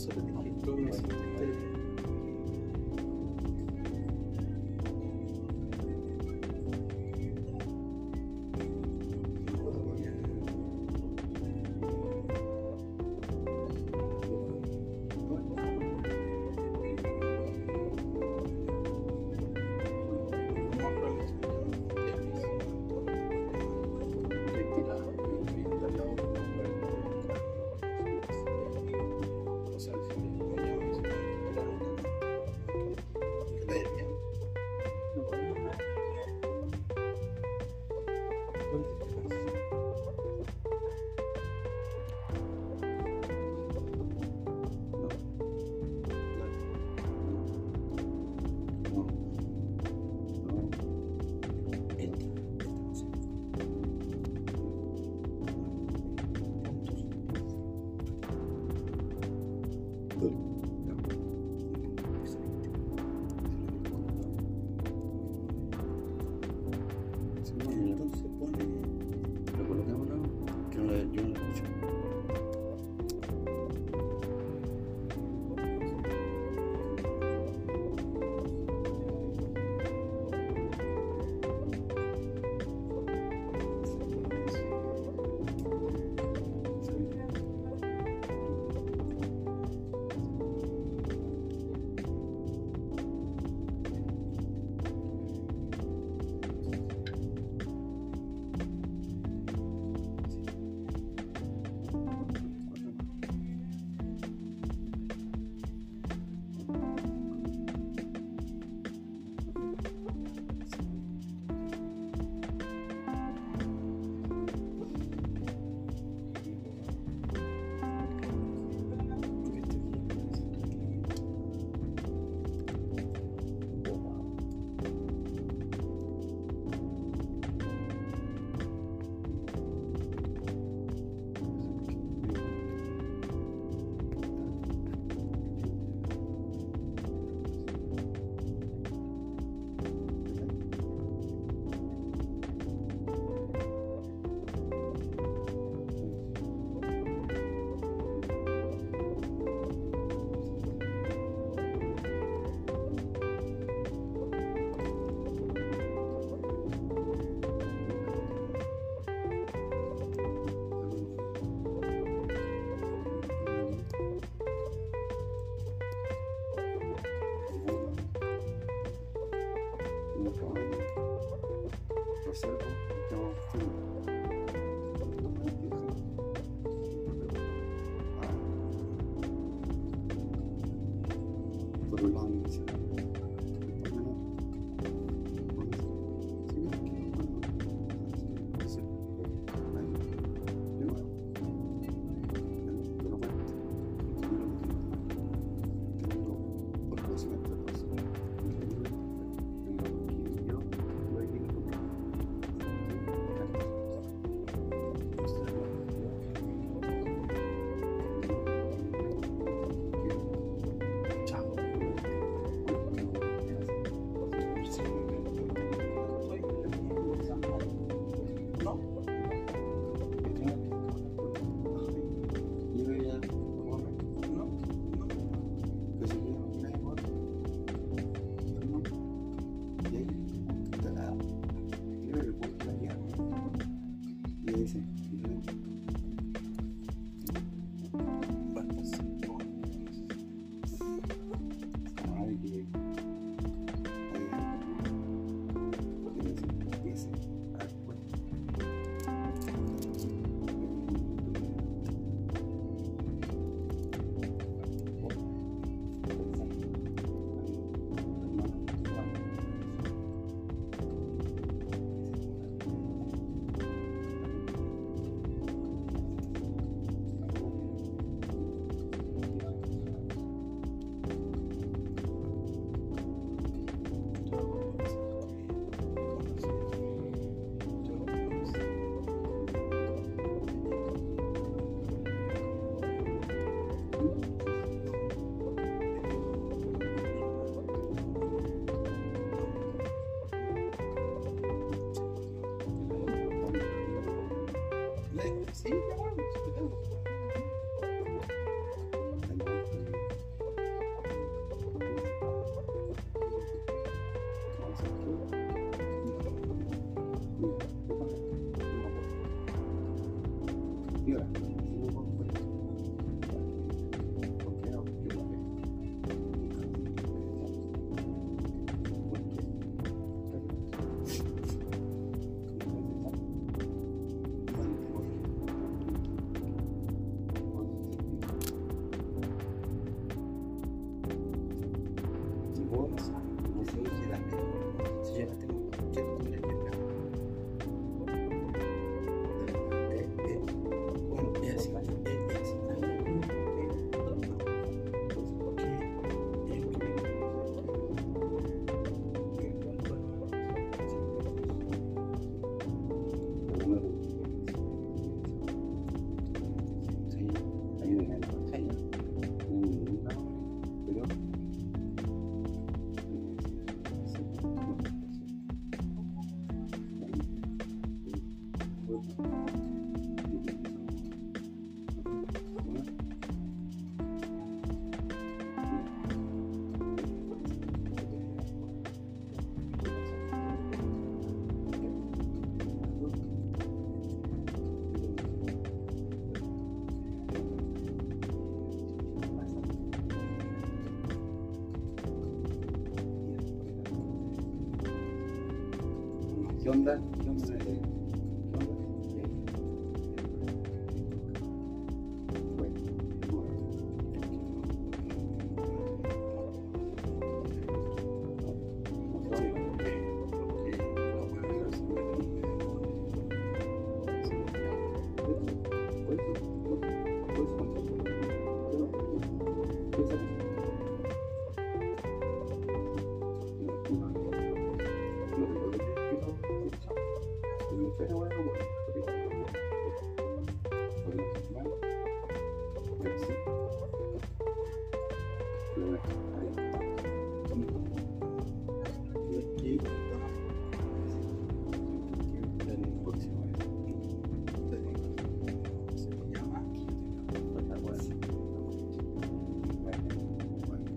[0.00, 0.49] Del momento que yo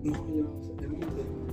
[0.04, 0.44] No, yo,
[0.82, 1.43] es muy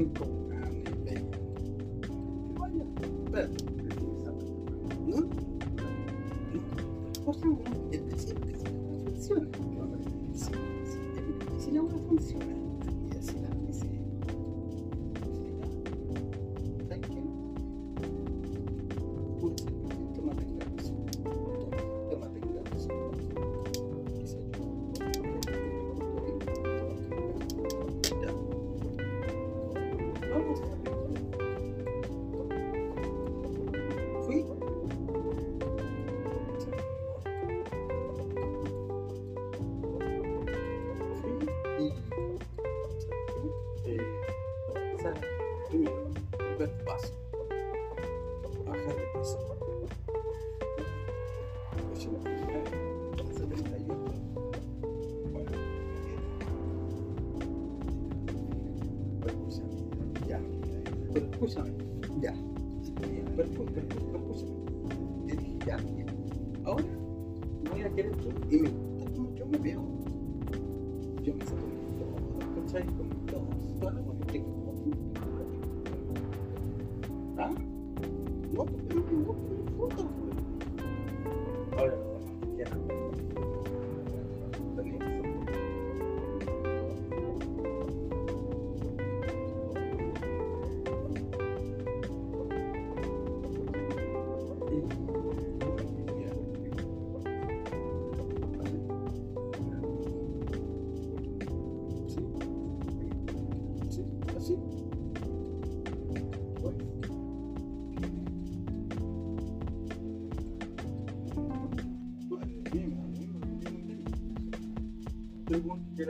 [0.00, 1.28] incontrarne il bene.
[3.30, 3.48] Però, è
[5.04, 5.28] non
[7.24, 9.48] possiamo mettere sempre sulla perfezione.
[10.32, 10.50] Si, si,
[10.84, 12.57] si deve, si dà una funzione.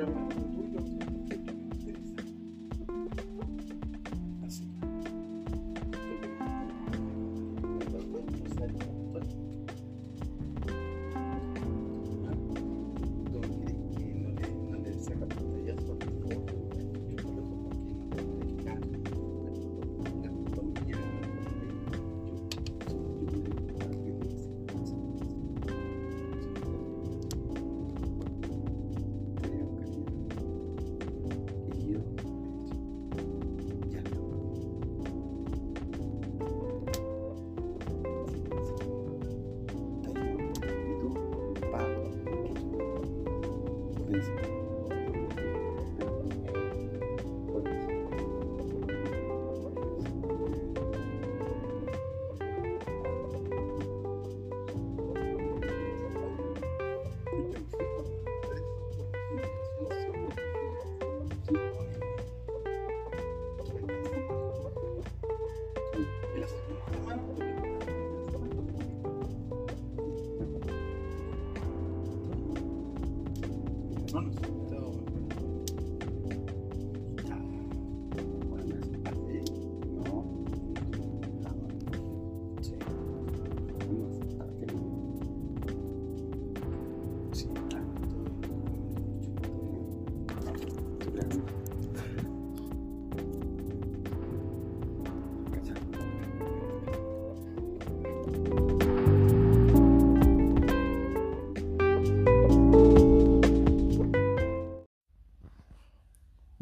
[0.01, 0.28] activism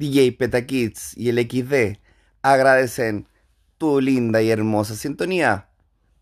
[0.06, 1.98] DJ Petakids y el XD
[2.40, 3.28] agradecen
[3.76, 5.68] tu linda y hermosa sintonía.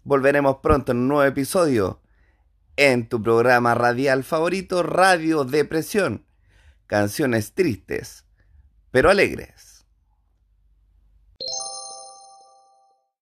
[0.05, 2.01] Volveremos pronto en un nuevo episodio
[2.77, 6.24] en tu programa radial favorito, Radio Depresión.
[6.86, 8.24] Canciones tristes,
[8.90, 9.74] pero alegres.